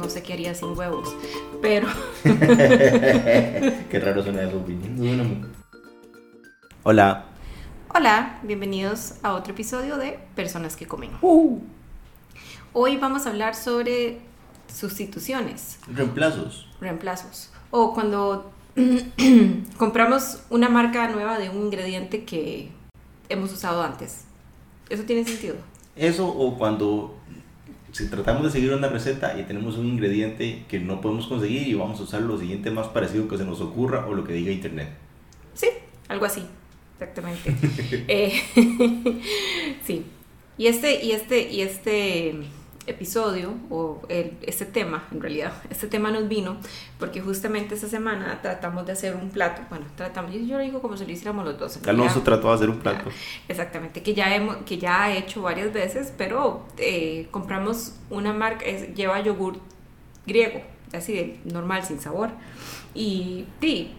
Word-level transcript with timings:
no 0.00 0.08
sé 0.08 0.22
qué 0.22 0.32
haría 0.32 0.54
sin 0.54 0.76
huevos, 0.76 1.14
pero... 1.60 1.86
qué 2.24 4.00
raro 4.02 4.22
suena 4.22 4.42
eso, 4.42 4.64
Hola. 6.82 7.26
Hola, 7.94 8.40
bienvenidos 8.42 9.16
a 9.22 9.34
otro 9.34 9.52
episodio 9.52 9.98
de 9.98 10.18
Personas 10.34 10.76
que 10.76 10.86
Comen. 10.86 11.10
Uh. 11.20 11.60
Hoy 12.72 12.96
vamos 12.96 13.26
a 13.26 13.30
hablar 13.30 13.54
sobre 13.54 14.20
sustituciones. 14.74 15.78
Reemplazos. 15.92 16.68
Reemplazos. 16.80 17.50
O 17.70 17.92
cuando 17.92 18.50
compramos 19.76 20.44
una 20.48 20.70
marca 20.70 21.08
nueva 21.08 21.38
de 21.38 21.50
un 21.50 21.66
ingrediente 21.66 22.24
que 22.24 22.70
hemos 23.28 23.52
usado 23.52 23.82
antes. 23.82 24.24
¿Eso 24.88 25.02
tiene 25.02 25.24
sentido? 25.24 25.56
Eso 25.94 26.26
o 26.26 26.56
cuando 26.56 27.16
si 27.92 28.08
tratamos 28.08 28.44
de 28.44 28.50
seguir 28.50 28.72
una 28.72 28.88
receta 28.88 29.38
y 29.38 29.44
tenemos 29.44 29.76
un 29.76 29.86
ingrediente 29.86 30.64
que 30.68 30.78
no 30.78 31.00
podemos 31.00 31.26
conseguir 31.26 31.66
y 31.66 31.74
vamos 31.74 32.00
a 32.00 32.04
usar 32.04 32.22
lo 32.22 32.38
siguiente 32.38 32.70
más 32.70 32.88
parecido 32.88 33.28
que 33.28 33.36
se 33.36 33.44
nos 33.44 33.60
ocurra 33.60 34.06
o 34.06 34.14
lo 34.14 34.24
que 34.24 34.32
diga 34.32 34.52
internet. 34.52 34.90
Sí, 35.54 35.68
algo 36.08 36.24
así, 36.24 36.44
exactamente. 36.94 37.54
Eh, 38.08 38.40
sí. 39.84 40.04
Y 40.58 40.66
este, 40.66 41.02
y 41.02 41.12
este, 41.12 41.50
y 41.50 41.62
este 41.62 42.34
episodio, 42.90 43.54
o 43.70 44.02
este 44.08 44.66
tema, 44.66 45.04
en 45.12 45.20
realidad, 45.20 45.52
este 45.70 45.86
tema 45.86 46.10
nos 46.10 46.28
vino 46.28 46.56
porque 46.98 47.20
justamente 47.20 47.74
esta 47.74 47.88
semana 47.88 48.40
tratamos 48.42 48.86
de 48.86 48.92
hacer 48.92 49.16
un 49.16 49.30
plato, 49.30 49.62
bueno, 49.70 49.86
tratamos, 49.96 50.32
yo, 50.32 50.56
lo 50.56 50.58
digo 50.58 50.82
como 50.82 50.96
si 50.96 51.04
lo 51.06 51.12
hiciéramos 51.12 51.44
los 51.44 51.58
dos. 51.58 51.78
Alonso 51.86 52.22
trató 52.22 52.48
de 52.48 52.54
hacer 52.54 52.70
un 52.70 52.78
plato. 52.78 53.10
Exactamente, 53.48 54.02
que 54.02 54.14
ya, 54.14 54.34
hemos, 54.34 54.56
que 54.58 54.78
ya 54.78 55.04
ha 55.04 55.12
hecho 55.12 55.42
varias 55.42 55.72
veces, 55.72 56.12
pero 56.16 56.66
eh, 56.78 57.28
compramos 57.30 57.94
una 58.10 58.32
marca, 58.32 58.64
lleva 58.66 59.20
yogur 59.20 59.58
griego, 60.26 60.60
así 60.92 61.12
de 61.12 61.40
normal, 61.44 61.84
sin 61.84 62.00
sabor. 62.00 62.30
Y 62.94 63.46
sí, 63.60 63.94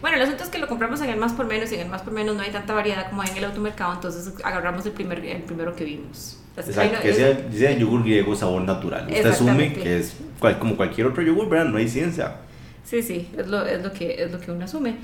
bueno, 0.00 0.16
el 0.16 0.22
asunto 0.22 0.44
es 0.44 0.50
que 0.50 0.58
lo 0.58 0.68
compramos 0.68 1.00
en 1.00 1.10
el 1.10 1.18
más 1.18 1.32
por 1.32 1.46
menos 1.46 1.72
y 1.72 1.74
en 1.74 1.82
el 1.82 1.88
más 1.88 2.02
por 2.02 2.12
menos 2.12 2.36
no 2.36 2.42
hay 2.42 2.50
tanta 2.50 2.72
variedad 2.72 3.08
como 3.10 3.22
hay 3.22 3.30
en 3.30 3.38
el 3.38 3.44
automercado, 3.44 3.94
entonces 3.94 4.32
agarramos 4.44 4.86
el, 4.86 4.92
primer, 4.92 5.24
el 5.24 5.42
primero 5.42 5.74
que 5.74 5.84
vimos. 5.84 6.37
Exacto, 6.66 6.98
que 7.02 7.14
sea, 7.14 7.72
yogur 7.72 8.02
griego 8.02 8.34
sabor 8.34 8.62
natural. 8.62 9.06
Usted 9.08 9.26
asume 9.26 9.72
que 9.72 9.98
es 9.98 10.16
como 10.58 10.76
cualquier 10.76 11.06
otro 11.06 11.22
yogur, 11.22 11.48
¿verdad? 11.48 11.66
No 11.66 11.78
hay 11.78 11.88
ciencia. 11.88 12.36
Sí, 12.84 13.02
sí, 13.02 13.28
es 13.36 13.46
lo, 13.48 13.66
es 13.66 13.82
lo, 13.82 13.92
que, 13.92 14.22
es 14.22 14.32
lo 14.32 14.40
que 14.40 14.50
uno 14.50 14.64
asume. 14.64 14.96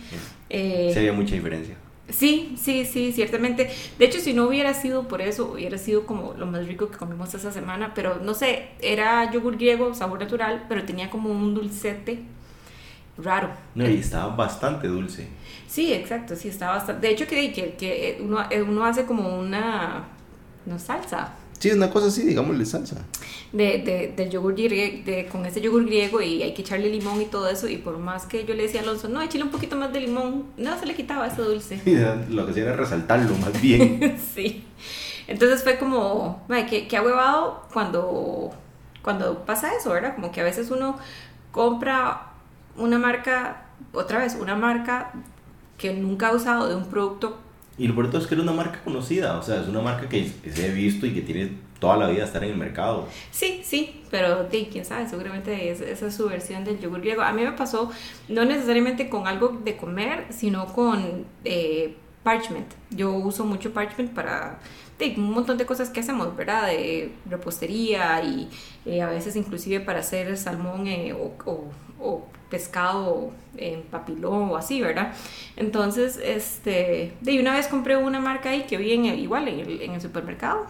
Eh, 0.49 0.91
Sería 0.95 1.13
mucha 1.13 1.35
diferencia. 1.35 1.75
Sí, 2.09 2.55
sí, 2.59 2.85
sí, 2.85 3.13
ciertamente. 3.13 3.71
De 3.99 4.05
hecho, 4.05 4.21
si 4.21 4.35
no 4.35 4.47
hubiera 4.47 4.75
sido 4.75 5.09
por 5.09 5.21
eso, 5.23 5.53
hubiera 5.53 5.79
sido 5.79 6.07
como 6.07 6.35
lo 6.35 6.47
más 6.47 6.67
rico 6.67 6.91
que 6.91 6.97
comimos 6.97 7.35
esa 7.35 7.51
semana, 7.51 7.93
pero 7.95 8.21
no 8.23 8.35
sé, 8.35 8.69
era 8.81 9.31
yogur 9.33 9.57
griego, 9.57 9.95
sabor 9.95 10.21
natural, 10.21 10.65
pero 10.69 10.85
tenía 10.85 11.11
como 11.11 11.31
un 11.31 11.55
dulcete 11.55 12.21
raro. 13.17 13.51
No, 13.75 13.89
y 13.89 13.97
estaba 13.97 14.35
bastante 14.35 14.89
dulce. 14.89 15.29
Sí, 15.67 15.93
exacto, 15.93 16.37
sí, 16.37 16.49
estaba 16.49 16.77
bastante. 16.77 17.07
De 17.07 17.13
hecho, 17.13 17.27
que, 17.27 17.53
que, 17.53 17.75
que 17.75 18.19
uno, 18.21 18.39
uno 18.67 18.85
hace 18.85 19.05
como 19.07 19.39
una, 19.39 20.05
no 20.67 20.79
salsa. 20.79 21.35
Sí, 21.59 21.71
una 21.71 21.91
cosa 21.91 22.09
así, 22.09 22.23
digámosle 22.23 22.65
salsa. 22.67 22.97
De, 23.53 23.79
de, 23.79 24.13
del 24.17 24.31
yogur 24.31 24.55
griego, 24.55 25.05
de, 25.05 25.27
con 25.27 25.47
ese 25.47 25.61
yogur 25.61 25.85
griego 25.87 26.21
y 26.21 26.43
hay 26.43 26.53
que 26.55 26.63
echarle 26.63 26.89
limón 26.89 27.23
y 27.23 27.27
todo 27.27 27.49
eso. 27.49 27.69
Y 27.69 27.77
por 27.77 27.99
más 27.99 28.27
que 28.27 28.45
yo 28.45 28.55
le 28.55 28.65
decía 28.65 28.81
a 28.81 28.83
Alonso, 28.83 29.09
no, 29.09 29.23
échale 29.23 29.45
un 29.45 29.51
poquito 29.51 29.77
más 29.77 29.93
de 29.93 30.01
limón, 30.01 30.47
no 30.57 30.79
se 30.79 30.87
le 30.87 30.95
quitaba 30.95 31.27
ese 31.27 31.43
dulce. 31.43 31.81
lo 32.31 32.45
que 32.45 32.51
hacía 32.51 32.65
era 32.65 32.77
resaltarlo 32.77 33.35
más 33.37 33.61
bien. 33.61 34.19
sí. 34.35 34.65
Entonces 35.27 35.63
fue 35.63 35.79
como, 35.79 36.45
que, 36.69 36.87
que 36.87 37.01
huevado 37.01 37.67
cuando, 37.73 38.53
cuando 39.03 39.45
pasa 39.47 39.75
eso, 39.75 39.91
¿verdad? 39.91 40.15
Como 40.15 40.33
que 40.33 40.41
a 40.41 40.45
veces 40.45 40.71
uno 40.71 40.99
compra 41.51 42.33
una 42.77 42.99
marca, 42.99 43.67
otra 43.93 44.19
vez, 44.19 44.37
una 44.39 44.57
marca 44.57 45.13
que 45.79 45.93
nunca 45.93 46.29
ha 46.29 46.33
usado 46.33 46.69
de 46.69 46.75
un 46.75 46.87
producto. 46.87 47.39
Y 47.77 47.89
lo 47.89 47.95
peor 47.95 48.15
es 48.15 48.27
que 48.27 48.35
era 48.35 48.43
una 48.43 48.53
marca 48.53 48.81
conocida, 48.85 49.37
o 49.37 49.43
sea, 49.43 49.61
es 49.61 49.69
una 49.69 49.81
marca 49.81 50.09
que 50.09 50.31
se 50.53 50.71
ha 50.71 50.73
visto 50.73 51.07
y 51.07 51.13
que 51.13 51.23
tiene 51.23 51.51
toda 51.85 51.97
la 51.97 52.09
vida 52.09 52.25
estar 52.25 52.43
en 52.43 52.51
el 52.51 52.57
mercado. 52.57 53.07
Sí, 53.31 53.61
sí, 53.63 54.03
pero 54.11 54.49
quién 54.49 54.85
sabe, 54.85 55.09
seguramente 55.09 55.71
es, 55.71 55.81
esa 55.81 56.07
es 56.07 56.15
su 56.15 56.29
versión 56.29 56.65
del 56.65 56.79
yogur 56.81 57.01
griego. 57.01 57.23
A 57.23 57.33
mí 57.33 57.43
me 57.43 57.53
pasó 57.53 57.91
no 58.29 58.45
necesariamente 58.45 59.11
con 59.11 59.27
algo 59.27 59.61
de 59.65 59.77
comer, 59.77 60.27
sino 60.31 60.67
con 60.73 61.27
eh, 61.45 61.95
parchment. 62.23 62.73
Yo 62.91 63.13
uso 63.13 63.45
mucho 63.45 63.73
parchment 63.73 64.13
para 64.13 64.61
de, 64.99 65.15
un 65.17 65.33
montón 65.33 65.59
de 65.59 65.67
cosas 65.67 65.91
que 65.91 66.01
hacemos, 66.01 66.37
¿verdad? 66.37 66.67
De 66.67 67.13
repostería 67.29 68.23
y 68.23 68.49
eh, 68.87 69.03
a 69.03 69.09
veces 69.09 69.37
inclusive 69.37 69.81
para 69.81 70.01
hacer 70.01 70.37
salmón 70.37 70.87
eh, 70.87 71.13
o, 71.13 71.33
o 72.01 72.27
pescado 72.51 73.33
en 73.57 73.83
papilón 73.83 74.51
o 74.51 74.57
así, 74.57 74.81
¿verdad? 74.81 75.13
Entonces, 75.57 76.21
este, 76.23 77.13
de 77.21 77.41
una 77.41 77.53
vez 77.55 77.67
compré 77.67 77.97
una 77.97 78.21
marca 78.21 78.51
ahí 78.51 78.63
que 78.63 78.77
vi 78.77 78.93
en 78.93 79.07
igual 79.07 79.49
en 79.49 79.61
el, 79.61 79.83
en 79.83 79.93
el 79.93 80.01
supermercado 80.01 80.67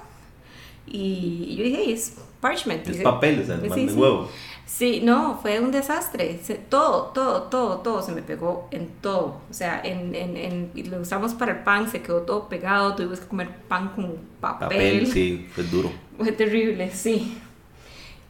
y, 0.87 1.57
yo 1.57 1.65
dije, 1.65 1.93
es 1.93 2.17
parchment. 2.41 2.87
Es 2.89 3.03
papel, 3.03 3.41
o 3.41 3.45
sea, 3.45 3.61
sí, 3.75 3.87
de 3.87 3.93
huevo. 3.93 4.31
Sí, 4.67 5.01
no, 5.05 5.39
fue 5.41 5.61
un 5.61 5.71
desastre. 5.71 6.41
todo, 6.69 7.13
todo, 7.15 7.45
todo, 7.45 7.79
todo 7.79 8.03
se 8.03 8.13
me 8.13 8.23
pegó 8.23 8.69
en 8.71 8.89
todo. 9.01 9.41
O 9.51 9.55
sea, 9.55 9.81
en, 9.85 10.15
en, 10.15 10.37
en, 10.37 10.91
lo 10.91 11.01
usamos 11.01 11.35
para 11.35 11.53
el 11.53 11.59
pan, 11.59 11.91
se 11.91 12.03
quedó 12.03 12.23
todo 12.23 12.49
pegado. 12.49 12.95
Tuvimos 12.95 13.21
que 13.21 13.27
comer 13.27 13.49
pan 13.69 13.91
con 13.95 14.17
papel. 14.41 14.69
Papel, 14.69 15.07
sí, 15.07 15.47
fue 15.55 15.65
duro. 15.65 15.93
Fue 16.19 16.33
terrible, 16.33 16.91
sí. 16.91 17.39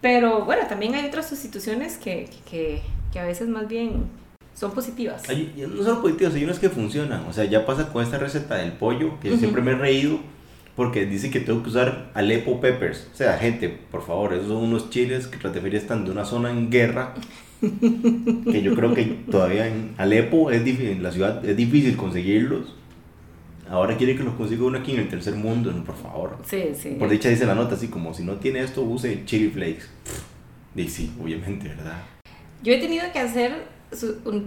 Pero 0.01 0.45
bueno, 0.45 0.67
también 0.69 0.95
hay 0.95 1.07
otras 1.07 1.29
sustituciones 1.29 1.97
que, 1.97 2.29
que, 2.51 2.83
que 3.13 3.19
a 3.19 3.25
veces 3.25 3.49
más 3.49 3.67
bien 3.69 4.05
son 4.55 4.73
positivas. 4.73 5.23
no 5.29 5.83
son 5.83 6.03
positivas, 6.03 6.35
hay 6.35 6.45
unas 6.45 6.59
que 6.59 6.69
funcionan. 6.69 7.25
O 7.27 7.33
sea, 7.33 7.45
ya 7.45 7.67
pasa 7.67 7.93
con 7.93 8.03
esta 8.03 8.19
receta 8.19 8.57
del 8.57 8.73
pollo, 8.73 9.19
que 9.21 9.31
yo 9.31 9.37
siempre 9.37 9.63
me 9.63 9.73
he 9.73 9.77
reído, 9.77 10.19
porque 10.77 11.07
dice 11.07 11.31
que 11.31 11.41
tengo 11.41 11.63
que 11.63 11.69
usar 11.69 12.11
Aleppo 12.15 12.61
peppers. 12.61 13.09
O 13.13 13.17
sea, 13.17 13.39
gente, 13.39 13.69
por 13.69 14.05
favor, 14.05 14.33
esos 14.33 14.49
son 14.49 14.65
unos 14.65 14.91
chiles 14.91 15.27
que 15.27 15.39
de 15.49 15.77
están 15.77 16.05
de 16.05 16.11
una 16.11 16.25
zona 16.25 16.51
en 16.51 16.71
guerra. 16.71 17.15
que 17.61 18.63
yo 18.63 18.75
creo 18.75 18.95
que 18.95 19.05
todavía 19.31 19.67
en 19.67 19.95
Alepo, 19.97 20.51
es 20.51 20.65
en 20.67 21.03
la 21.03 21.13
ciudad, 21.13 21.45
es 21.45 21.57
difícil 21.57 21.97
conseguirlos. 21.97 22.75
Ahora 23.69 23.97
quiere 23.97 24.17
que 24.17 24.23
los 24.23 24.35
consiga 24.35 24.65
uno 24.65 24.79
aquí 24.79 24.93
en 24.93 25.01
el 25.01 25.09
tercer 25.09 25.35
mundo, 25.35 25.73
por 25.87 25.97
favor. 25.97 26.39
Sí, 26.45 26.65
sí. 26.75 26.97
Por 26.99 27.09
dicha 27.09 27.31
dice 27.31 27.47
la 27.47 27.55
nota, 27.55 27.77
así 27.77 27.89
como 27.89 28.13
si 28.13 28.23
no 28.23 28.35
tiene 28.35 28.61
esto, 28.61 28.83
use 28.83 29.25
chili 29.25 29.49
flakes. 29.49 29.85
Y 30.77 30.89
sí, 30.89 31.13
obviamente, 31.23 31.69
¿verdad? 31.69 32.03
Yo 32.63 32.73
he 32.73 32.79
tenido 32.79 33.05
que 33.13 33.21
hacer, 33.21 33.65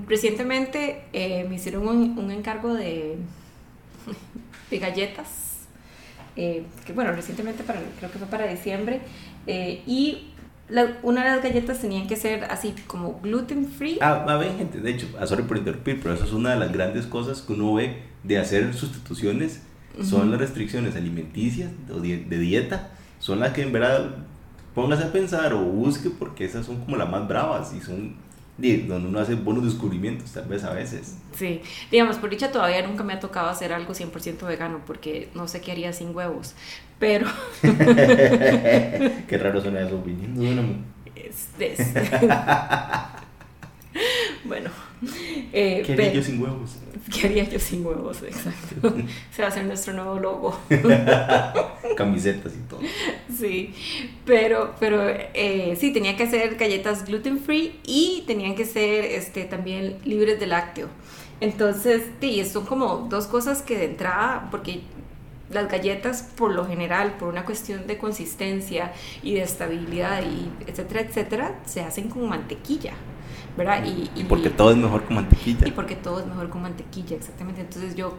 recientemente 0.07 1.03
eh, 1.13 1.45
me 1.49 1.55
hicieron 1.55 1.87
un, 1.87 2.31
encargo 2.31 2.73
de, 2.73 3.15
de 4.69 4.79
galletas, 4.79 5.56
eh, 6.37 6.63
que 6.85 6.93
bueno, 6.93 7.11
recientemente 7.11 7.63
para, 7.63 7.81
creo 7.97 8.11
que 8.11 8.17
fue 8.17 8.27
para 8.27 8.47
diciembre, 8.47 9.01
eh, 9.47 9.81
y 9.85 10.29
una 11.01 11.23
de 11.23 11.29
las 11.31 11.43
galletas 11.43 11.79
tenían 11.79 12.07
que 12.07 12.15
ser 12.15 12.43
así 12.45 12.75
como 12.87 13.19
gluten 13.21 13.65
free. 13.65 13.97
Ah, 14.01 14.25
a 14.27 14.37
ver, 14.37 14.55
gente, 14.57 14.79
de 14.79 14.91
hecho, 14.91 15.07
ah, 15.19 15.25
sorry 15.25 15.43
por 15.43 15.57
interrumpir, 15.57 15.99
pero 16.01 16.13
eso 16.13 16.25
es 16.25 16.33
una 16.33 16.51
de 16.51 16.59
las 16.59 16.71
grandes 16.71 17.07
cosas 17.07 17.41
que 17.41 17.53
uno 17.53 17.73
ve 17.73 18.03
de 18.23 18.37
hacer 18.37 18.73
sustituciones, 18.73 19.63
son 20.03 20.29
las 20.29 20.39
restricciones 20.39 20.95
alimenticias 20.95 21.71
o 21.91 21.99
de, 21.99 22.17
de 22.17 22.37
dieta, 22.37 22.91
son 23.17 23.39
las 23.39 23.53
que 23.53 23.63
en 23.63 23.71
verdad 23.71 24.11
póngase 24.75 25.05
a 25.05 25.11
pensar 25.11 25.53
o 25.53 25.63
busque 25.63 26.11
porque 26.11 26.45
esas 26.45 26.67
son 26.67 26.81
como 26.81 26.97
las 26.97 27.09
más 27.09 27.27
bravas 27.27 27.73
y 27.73 27.81
son 27.81 28.13
donde 28.57 29.07
uno 29.07 29.19
hace 29.19 29.35
buenos 29.35 29.63
descubrimientos 29.63 30.31
tal 30.31 30.47
vez 30.47 30.63
a 30.63 30.73
veces. 30.73 31.17
Sí, 31.33 31.61
digamos, 31.91 32.17
por 32.17 32.29
dicha 32.29 32.51
todavía 32.51 32.85
nunca 32.85 33.03
me 33.03 33.13
ha 33.13 33.19
tocado 33.19 33.49
hacer 33.49 33.71
algo 33.71 33.93
100% 33.93 34.47
vegano 34.47 34.81
porque 34.85 35.29
no 35.35 35.47
sé 35.47 35.61
qué 35.61 35.71
haría 35.71 35.93
sin 35.93 36.15
huevos, 36.15 36.55
pero... 36.99 37.27
qué 37.61 39.39
raro 39.39 39.61
suena 39.61 39.81
eso, 39.81 39.97
opinión. 39.97 40.85
Es, 41.15 41.49
es... 41.59 41.79
bueno. 44.47 44.69
Eh, 45.53 45.83
¿Qué 45.85 45.93
haría 45.93 46.13
yo 46.13 46.23
sin 46.23 46.41
huevos? 46.41 46.77
¿Qué 47.13 47.27
haría 47.27 47.47
yo 47.47 47.59
sin 47.59 47.85
huevos? 47.85 48.21
Exacto. 48.23 48.95
Se 49.31 49.41
va 49.41 49.47
a 49.47 49.51
hacer 49.51 49.63
nuestro 49.65 49.93
nuevo 49.93 50.19
logo. 50.19 50.59
Camisetas 51.95 52.53
y 52.53 52.67
todo. 52.67 52.79
Sí, 53.35 53.73
pero, 54.25 54.75
pero 54.79 55.07
eh, 55.07 55.77
sí, 55.79 55.93
tenía 55.93 56.17
que 56.17 56.23
hacer 56.23 56.55
galletas 56.55 57.05
gluten 57.05 57.39
free 57.39 57.79
y 57.85 58.23
tenían 58.27 58.55
que 58.55 58.65
ser 58.65 59.05
este, 59.05 59.45
también 59.45 59.97
libres 60.03 60.39
de 60.39 60.47
lácteo. 60.47 60.87
Entonces, 61.39 62.03
sí, 62.19 62.43
son 62.45 62.65
como 62.65 63.07
dos 63.09 63.27
cosas 63.27 63.61
que 63.61 63.77
de 63.77 63.85
entrada, 63.85 64.47
porque 64.49 64.81
las 65.51 65.69
galletas 65.69 66.23
por 66.35 66.51
lo 66.51 66.65
general, 66.65 67.15
por 67.17 67.29
una 67.29 67.45
cuestión 67.45 67.87
de 67.87 67.97
consistencia 67.97 68.91
y 69.23 69.35
de 69.35 69.43
estabilidad 69.43 70.23
y 70.23 70.51
etcétera, 70.69 71.01
etcétera, 71.01 71.59
se 71.65 71.81
hacen 71.81 72.09
con 72.09 72.27
mantequilla. 72.27 72.93
¿Verdad? 73.57 73.83
Y, 73.85 74.23
porque 74.25 74.49
todo 74.49 74.71
es 74.71 74.77
mejor 74.77 75.03
con 75.05 75.15
mantequilla. 75.15 75.67
Y 75.67 75.71
porque 75.71 75.95
todo 75.95 76.19
es 76.19 76.25
mejor 76.27 76.49
con 76.49 76.61
mantequilla, 76.61 77.15
exactamente. 77.15 77.61
Entonces 77.61 77.95
yo, 77.95 78.13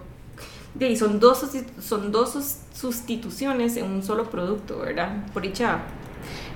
y 0.81 0.97
son 0.97 1.21
dos, 1.21 1.47
son 1.81 2.13
dos 2.13 2.37
sustituciones 2.75 3.77
en 3.77 3.87
un 3.87 4.03
solo 4.03 4.31
producto, 4.31 4.79
¿verdad? 4.81 5.27
Por 5.33 5.43
dicha, 5.43 5.81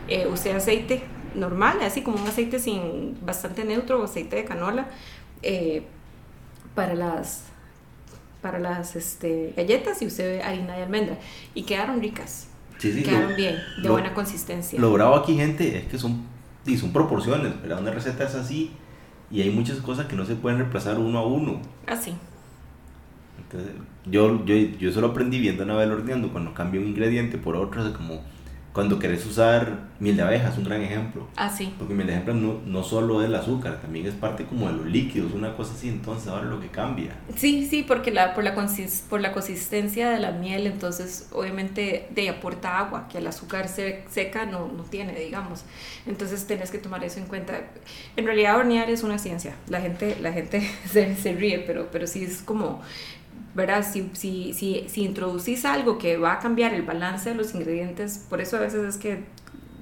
eh, 0.08 0.26
usé 0.26 0.52
aceite 0.52 1.04
normal, 1.34 1.78
así 1.82 2.02
como 2.02 2.20
un 2.20 2.26
aceite 2.28 2.58
sin 2.58 3.16
bastante 3.24 3.64
neutro 3.64 4.00
o 4.00 4.04
aceite 4.04 4.36
de 4.36 4.44
canola 4.44 4.88
eh, 5.42 5.82
para 6.74 6.94
las 6.94 7.44
para 8.42 8.58
las 8.58 8.96
este, 8.96 9.54
galletas 9.56 10.02
y 10.02 10.06
usé 10.06 10.42
harina 10.42 10.74
de 10.76 10.82
almendra 10.82 11.16
y 11.54 11.62
quedaron 11.62 12.00
ricas. 12.00 12.48
Sí, 12.78 12.92
sí, 12.92 13.04
quedaron 13.04 13.30
lo- 13.30 13.36
bien, 13.36 13.62
de 13.76 13.82
lo- 13.84 13.92
buena 13.92 14.12
consistencia. 14.14 14.80
Lo 14.80 14.92
bravo 14.92 15.14
aquí, 15.14 15.36
gente, 15.36 15.78
es 15.78 15.84
que 15.86 15.96
son, 15.96 16.26
sí, 16.64 16.76
son 16.76 16.92
proporciones, 16.92 17.60
¿verdad? 17.60 17.80
Una 17.80 17.90
receta 17.90 18.24
es 18.24 18.34
así 18.34 18.72
y 19.30 19.40
hay 19.40 19.50
muchas 19.50 19.78
cosas 19.78 20.06
que 20.06 20.16
no 20.16 20.24
se 20.24 20.36
pueden 20.36 20.58
reemplazar 20.58 20.98
uno 20.98 21.18
a 21.18 21.26
uno. 21.26 21.60
Así. 21.86 22.14
Entonces, 23.38 23.72
yo, 24.06 24.44
yo, 24.44 24.54
yo 24.54 24.90
eso 24.90 25.00
lo 25.00 25.08
aprendí 25.08 25.40
viendo 25.40 25.62
a 25.62 25.66
Anabel 25.66 25.92
horneando 25.92 26.32
cuando 26.32 26.54
cambia 26.54 26.80
un 26.80 26.88
ingrediente 26.88 27.38
por 27.38 27.56
otro, 27.56 27.86
es 27.86 27.92
como 27.94 28.22
cuando 28.72 28.98
querés 28.98 29.26
usar 29.26 29.90
miel 30.00 30.16
de 30.16 30.22
abeja, 30.22 30.48
es 30.48 30.56
un 30.58 30.64
gran 30.64 30.80
ejemplo. 30.80 31.28
Así. 31.36 31.74
Porque 31.78 31.92
miel 31.94 32.06
de 32.06 32.16
abeja 32.16 32.32
no, 32.32 32.60
no 32.64 32.82
solo 32.82 33.20
es 33.22 33.28
el 33.28 33.34
azúcar, 33.34 33.80
también 33.82 34.06
es 34.06 34.14
parte 34.14 34.44
como 34.46 34.66
de 34.68 34.72
los 34.78 34.86
líquidos, 34.86 35.32
una 35.32 35.54
cosa 35.54 35.74
así, 35.74 35.88
entonces 35.90 36.28
ahora 36.28 36.44
lo 36.44 36.58
que 36.60 36.68
cambia. 36.68 37.12
Sí, 37.36 37.66
sí, 37.68 37.84
porque 37.86 38.10
la, 38.10 38.32
por, 38.34 38.44
la 38.44 38.54
consis- 38.56 39.02
por 39.08 39.20
la 39.20 39.32
consistencia 39.32 40.08
de 40.10 40.20
la 40.20 40.32
miel, 40.32 40.66
entonces 40.66 41.28
obviamente 41.32 42.08
de 42.10 42.30
aporta 42.30 42.78
agua, 42.78 43.08
que 43.08 43.18
el 43.18 43.26
azúcar 43.26 43.68
se- 43.68 44.04
seca 44.10 44.46
no, 44.46 44.68
no 44.68 44.84
tiene, 44.84 45.12
digamos. 45.18 45.64
Entonces 46.06 46.46
tenés 46.46 46.70
que 46.70 46.78
tomar 46.78 47.04
eso 47.04 47.18
en 47.20 47.26
cuenta. 47.26 47.60
En 48.16 48.24
realidad 48.24 48.56
hornear 48.56 48.88
es 48.90 49.02
una 49.02 49.18
ciencia. 49.18 49.54
La 49.68 49.80
gente, 49.82 50.16
la 50.20 50.32
gente 50.32 50.62
se, 50.90 51.14
se 51.16 51.32
ríe, 51.34 51.58
pero, 51.66 51.88
pero 51.92 52.06
sí 52.06 52.24
es 52.24 52.42
como, 52.42 52.80
¿verdad? 53.54 53.84
Si, 53.90 54.10
si, 54.14 54.52
si, 54.52 54.86
si 54.88 55.04
introducís 55.04 55.64
algo 55.64 55.98
que 55.98 56.16
va 56.16 56.34
a 56.34 56.38
cambiar 56.38 56.74
el 56.74 56.82
balance 56.82 57.30
de 57.30 57.34
los 57.34 57.54
ingredientes, 57.54 58.24
por 58.28 58.40
eso 58.40 58.56
a 58.56 58.60
veces 58.60 58.82
es 58.82 58.96
que 58.96 59.24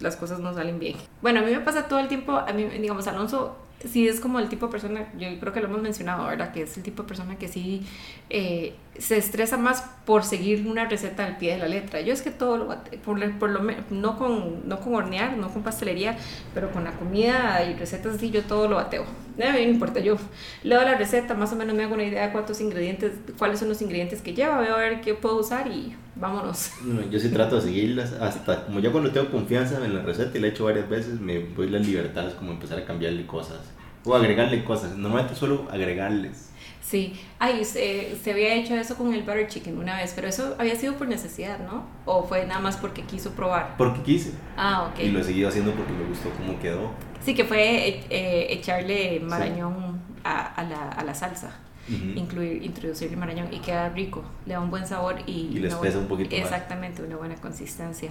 las 0.00 0.17
cosas 0.17 0.40
no 0.40 0.55
salen 0.55 0.78
bien. 0.78 0.96
Bueno, 1.22 1.40
a 1.40 1.43
mí 1.43 1.50
me 1.50 1.61
pasa 1.61 1.88
todo 1.88 1.99
el 1.99 2.08
tiempo, 2.08 2.32
a 2.32 2.52
mí, 2.52 2.64
digamos, 2.64 3.06
Alonso 3.06 3.56
sí 3.88 4.06
es 4.06 4.20
como 4.20 4.38
el 4.38 4.49
tipo 4.49 4.67
de 4.67 4.72
persona, 4.72 5.06
yo 5.19 5.28
creo 5.40 5.52
que 5.52 5.61
lo 5.61 5.69
hemos 5.69 5.81
mencionado, 5.81 6.26
¿verdad? 6.26 6.52
Que 6.52 6.62
es 6.62 6.76
el 6.76 6.82
tipo 6.82 7.02
de 7.02 7.08
persona 7.08 7.37
que 7.37 7.49
sí 7.49 7.82
eh, 8.28 8.75
se 8.99 9.17
estresa 9.17 9.56
más 9.56 9.82
por 10.05 10.25
seguir 10.25 10.67
una 10.67 10.84
receta 10.84 11.25
al 11.25 11.38
pie 11.38 11.55
de 11.55 11.58
la 11.58 11.69
letra. 11.69 12.00
Yo 12.00 12.12
es 12.12 12.22
que 12.22 12.31
todo 12.31 12.58
lo, 12.58 12.69
por, 13.05 13.38
por 13.38 13.50
lo 13.50 13.61
no 13.90 14.19
con, 14.19 14.69
no 14.69 14.81
con 14.81 14.94
hornear, 14.94 15.37
no 15.37 15.50
con 15.50 15.62
pastelería, 15.62 16.17
pero 16.52 16.70
con 16.70 16.84
la 16.84 16.93
comida 16.93 17.64
y 17.64 17.75
recetas 17.75 18.17
así, 18.17 18.31
yo 18.31 18.43
todo 18.43 18.69
lo 18.69 18.76
bateo. 18.76 19.05
A 19.49 19.53
mí 19.53 19.65
no 19.65 19.71
importa, 19.73 20.01
yo 20.01 20.17
leo 20.63 20.83
la 20.83 20.97
receta, 20.97 21.35
más 21.35 21.53
o 21.53 21.57
menos 21.57 21.75
me 21.75 21.85
hago 21.85 21.95
una 21.95 22.05
idea 22.05 22.27
de 22.27 22.33
cuántos 22.33 22.61
ingredientes, 22.61 23.13
cuáles 23.39 23.59
son 23.59 23.69
los 23.69 23.81
ingredientes 23.83 24.21
que 24.23 24.35
lleva, 24.35 24.59
veo 24.61 24.75
a 24.75 24.79
ver 24.79 25.01
qué 25.01 25.15
puedo 25.15 25.39
usar 25.39 25.69
y 25.69 25.97
vámonos. 26.17 26.71
No, 26.85 27.09
Yo 27.11 27.19
sí 27.19 27.29
trato 27.29 27.57
de 27.57 27.63
seguirlas 27.63 28.13
hasta 28.15 28.67
como 28.67 28.81
ya 28.81 28.91
cuando 28.91 29.11
tengo 29.11 29.31
confianza 29.31 29.85
en 29.85 29.95
la 29.95 30.03
receta 30.03 30.37
y 30.37 30.41
la 30.41 30.49
he 30.49 30.51
hecho 30.51 30.65
varias 30.65 30.89
veces, 30.89 31.21
me 31.21 31.39
doy 31.41 31.71
las 31.71 31.87
libertades 31.87 32.35
como 32.35 32.53
empezar 32.53 32.79
a 32.79 32.85
cambiarle 32.85 33.27
cosas 33.27 33.61
o 34.05 34.15
agregarle 34.15 34.65
cosas. 34.65 34.97
Normalmente 34.97 35.35
suelo 35.35 35.69
agregarles. 35.71 36.50
Sí, 36.82 37.21
ay, 37.38 37.65
se, 37.65 38.17
se 38.23 38.31
había 38.32 38.55
hecho 38.55 38.75
eso 38.75 38.97
con 38.97 39.12
el 39.15 39.21
butter 39.23 39.47
chicken 39.49 39.79
una 39.79 39.97
vez, 39.97 40.12
pero 40.15 40.27
eso 40.29 40.56
había 40.59 40.75
sido 40.77 40.94
por 40.94 41.06
necesidad, 41.09 41.59
¿no? 41.61 41.85
O 42.05 42.25
fue 42.25 42.47
nada 42.47 42.61
más 42.61 42.77
porque 42.77 43.03
quiso 43.03 43.31
probar. 43.32 43.77
Porque 43.77 44.00
quise. 44.03 44.32
Ah, 44.56 44.91
ok. 44.91 44.99
Y 45.00 45.09
lo 45.11 45.21
he 45.21 45.25
seguido 45.25 45.49
haciendo 45.50 45.73
porque 45.73 45.93
me 45.93 46.05
gustó 46.05 46.31
cómo 46.31 46.59
quedó. 46.59 46.91
Sí, 47.25 47.35
que 47.35 47.44
fue 47.44 47.88
eh, 47.88 48.05
eh, 48.11 48.47
echarle 48.50 49.21
marañón 49.21 50.00
a, 50.25 50.47
a 50.55 50.65
la, 50.65 50.88
a 50.88 51.05
la 51.05 51.15
salsa, 51.15 51.55
Ujú. 51.87 52.19
incluir, 52.19 52.62
introducirle 52.65 53.17
marañón 53.17 53.53
y 53.53 53.59
queda 53.59 53.91
rico, 53.91 54.25
le 54.47 54.55
da 54.55 54.61
un 54.61 54.71
buen 54.71 54.87
sabor 54.87 55.17
y, 55.27 55.32
Y 55.53 55.59
le 55.61 55.69
espesa 55.69 55.99
un 55.99 56.06
poquito 56.09 56.35
más. 56.35 56.44
Exactamente, 56.47 57.03
una 57.03 57.17
buena 57.17 57.35
consistencia. 57.37 58.11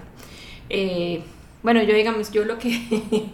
Eh, 0.69 1.23
bueno, 1.63 1.81
yo 1.83 1.93
digamos, 1.93 2.31
yo 2.31 2.45
lo 2.45 2.57
que, 2.59 2.69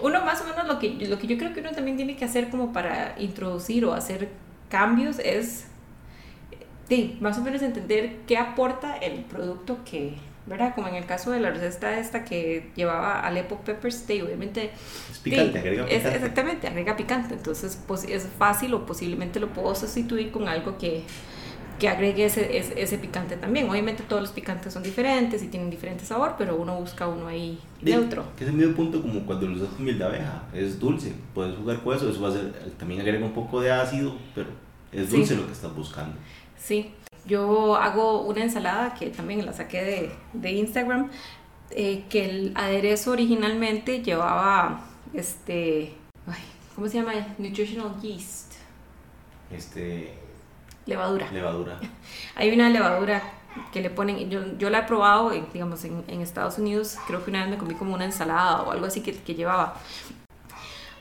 uno 0.00 0.24
más 0.24 0.40
o 0.40 0.44
menos 0.44 0.66
lo 0.66 0.78
que, 0.78 0.90
lo 1.06 1.18
que 1.18 1.26
yo 1.26 1.36
creo 1.36 1.52
que 1.52 1.60
uno 1.60 1.72
también 1.72 1.96
tiene 1.96 2.16
que 2.16 2.24
hacer 2.24 2.48
como 2.48 2.72
para 2.72 3.16
introducir 3.18 3.84
o 3.84 3.92
hacer 3.92 4.28
cambios 4.68 5.18
es, 5.18 5.66
sí, 6.88 7.16
más 7.20 7.38
o 7.38 7.42
menos 7.42 7.62
entender 7.62 8.16
qué 8.26 8.38
aporta 8.38 8.96
el 8.96 9.20
producto 9.24 9.78
que, 9.84 10.14
¿verdad? 10.46 10.74
Como 10.74 10.88
en 10.88 10.94
el 10.94 11.06
caso 11.06 11.30
de 11.30 11.40
la 11.40 11.50
receta 11.50 11.98
esta 11.98 12.24
que 12.24 12.70
llevaba 12.76 13.20
Aleppo 13.20 13.58
Peppers, 13.60 14.04
sí, 14.06 14.20
obviamente 14.22 14.70
Es 15.10 15.18
picante, 15.18 15.52
Sí, 15.52 15.58
agrega 15.58 15.82
es- 15.88 15.96
picante. 15.98 16.16
exactamente, 16.16 16.68
agrega 16.68 16.96
picante. 16.96 17.34
Entonces 17.34 17.78
pues, 17.86 18.04
es 18.04 18.28
fácil 18.38 18.74
o 18.74 18.86
posiblemente 18.86 19.40
lo 19.40 19.48
puedo 19.48 19.74
sustituir 19.74 20.30
con 20.30 20.48
algo 20.48 20.78
que, 20.78 21.02
que 21.78 21.88
agregue 21.88 22.24
ese, 22.24 22.56
ese, 22.58 22.80
ese 22.80 22.98
picante 22.98 23.36
también. 23.36 23.68
Obviamente 23.68 24.02
todos 24.02 24.22
los 24.22 24.30
picantes 24.32 24.72
son 24.72 24.82
diferentes 24.82 25.42
y 25.42 25.48
tienen 25.48 25.70
diferente 25.70 26.04
sabor, 26.04 26.34
pero 26.38 26.56
uno 26.56 26.76
busca 26.80 27.06
uno 27.08 27.26
ahí 27.26 27.58
Sí, 27.82 27.90
neutro. 27.90 28.24
Que 28.36 28.44
es 28.44 28.50
el 28.50 28.56
mismo 28.56 28.74
punto 28.74 29.02
como 29.02 29.20
cuando 29.26 29.46
lo 29.46 29.56
usas 29.56 29.68
con 29.74 29.84
miel 29.84 29.98
de 29.98 30.04
abeja. 30.04 30.42
Es 30.54 30.78
dulce. 30.80 31.12
Puedes 31.34 31.56
jugar 31.56 31.82
con 31.82 31.96
eso. 31.96 32.08
Eso 32.10 32.20
va 32.22 32.28
a 32.28 32.32
ser, 32.32 32.52
también 32.78 33.00
agrega 33.00 33.24
un 33.24 33.32
poco 33.32 33.60
de 33.60 33.70
ácido, 33.72 34.16
pero 34.34 34.48
es 34.92 35.08
Sí. 35.10 35.16
dulce 35.16 35.36
lo 35.36 35.46
que 35.46 35.52
estás 35.52 35.74
buscando. 35.74 36.16
Sí, 36.58 36.90
yo 37.26 37.76
hago 37.76 38.22
una 38.22 38.42
ensalada 38.42 38.94
que 38.94 39.08
también 39.10 39.44
la 39.44 39.52
saqué 39.52 39.82
de, 39.82 40.10
de 40.32 40.52
Instagram, 40.52 41.10
eh, 41.70 42.04
que 42.08 42.24
el 42.24 42.52
aderezo 42.54 43.10
originalmente 43.10 44.02
llevaba, 44.02 44.80
este, 45.12 45.92
ay, 46.26 46.42
¿cómo 46.74 46.88
se 46.88 46.98
llama? 46.98 47.12
Nutritional 47.38 48.00
yeast, 48.00 48.54
Este, 49.50 50.14
levadura. 50.86 51.30
levadura. 51.30 51.78
Hay 52.36 52.50
una 52.50 52.70
levadura 52.70 53.22
que 53.72 53.80
le 53.80 53.90
ponen, 53.90 54.30
yo, 54.30 54.56
yo 54.58 54.70
la 54.70 54.80
he 54.80 54.82
probado, 54.84 55.32
en, 55.32 55.46
digamos, 55.52 55.84
en, 55.84 56.04
en 56.08 56.20
Estados 56.20 56.58
Unidos, 56.58 56.96
creo 57.06 57.24
que 57.24 57.30
una 57.30 57.42
vez 57.42 57.50
me 57.50 57.58
comí 57.58 57.74
como 57.74 57.94
una 57.94 58.04
ensalada 58.04 58.62
o 58.62 58.70
algo 58.70 58.86
así 58.86 59.00
que, 59.02 59.12
que 59.12 59.34
llevaba. 59.34 59.74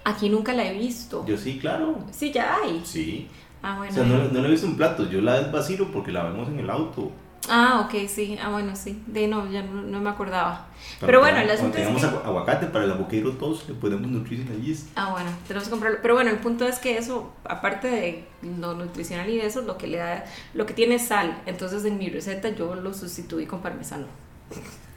Aquí 0.04 0.30
nunca 0.30 0.54
la 0.54 0.66
he 0.66 0.74
visto. 0.74 1.26
Yo 1.26 1.38
sí, 1.38 1.58
claro. 1.60 1.98
Sí, 2.12 2.32
ya 2.32 2.58
hay. 2.58 2.82
Sí. 2.86 3.28
Ah, 3.64 3.78
bueno. 3.78 3.92
O 3.92 3.96
sea, 3.96 4.04
no, 4.04 4.24
no 4.26 4.42
la 4.42 4.48
he 4.48 4.52
visto 4.52 4.68
en 4.68 4.78
platos. 4.78 5.10
Yo 5.10 5.22
la 5.22 5.42
desvacilo 5.42 5.92
porque 5.92 6.12
la 6.12 6.24
vemos 6.24 6.48
en 6.48 6.60
el 6.60 6.70
auto. 6.70 7.12
Ah, 7.50 7.86
ok, 7.86 8.08
sí. 8.08 8.38
Ah, 8.42 8.50
bueno, 8.50 8.76
sí. 8.76 9.02
De 9.08 9.28
no, 9.28 9.50
ya 9.52 9.62
no, 9.62 9.82
no 9.84 10.00
me 10.00 10.10
acordaba. 10.10 10.68
Pero 11.00 11.20
bueno, 11.20 11.40
el 11.40 11.50
asunto 11.50 11.78
es 11.78 11.88
que... 11.88 11.94
agu- 12.08 12.24
aguacate 12.26 12.68
para 12.68 12.86
el 12.86 12.92
avocado 12.92 13.32
toast, 13.34 13.68
le 13.70 13.76
podemos 13.76 14.08
nutrir 14.08 14.42
en 14.42 14.62
yeast. 14.64 14.88
Ah, 14.96 15.10
bueno, 15.12 15.30
tenemos 15.48 15.66
que 15.66 15.72
comprarlo. 15.72 16.00
Pero 16.02 16.14
bueno, 16.16 16.30
el 16.32 16.38
punto 16.38 16.66
es 16.68 16.80
que 16.80 16.98
eso, 16.98 17.34
aparte 17.44 17.88
de 17.88 18.24
lo 18.60 18.74
nutricional 18.74 19.30
y 19.30 19.40
eso, 19.40 19.62
lo 19.62 19.78
que 19.78 19.88
le 19.88 19.98
da, 19.98 20.26
lo 20.54 20.66
que 20.66 20.74
tiene 20.74 20.96
es 20.96 21.08
sal. 21.08 21.38
Entonces 21.46 21.86
en 21.86 21.98
mi 21.98 22.10
receta 22.10 22.50
yo 22.50 22.76
lo 22.76 22.94
sustituí 22.94 23.46
con 23.46 23.62
parmesano. 23.62 24.08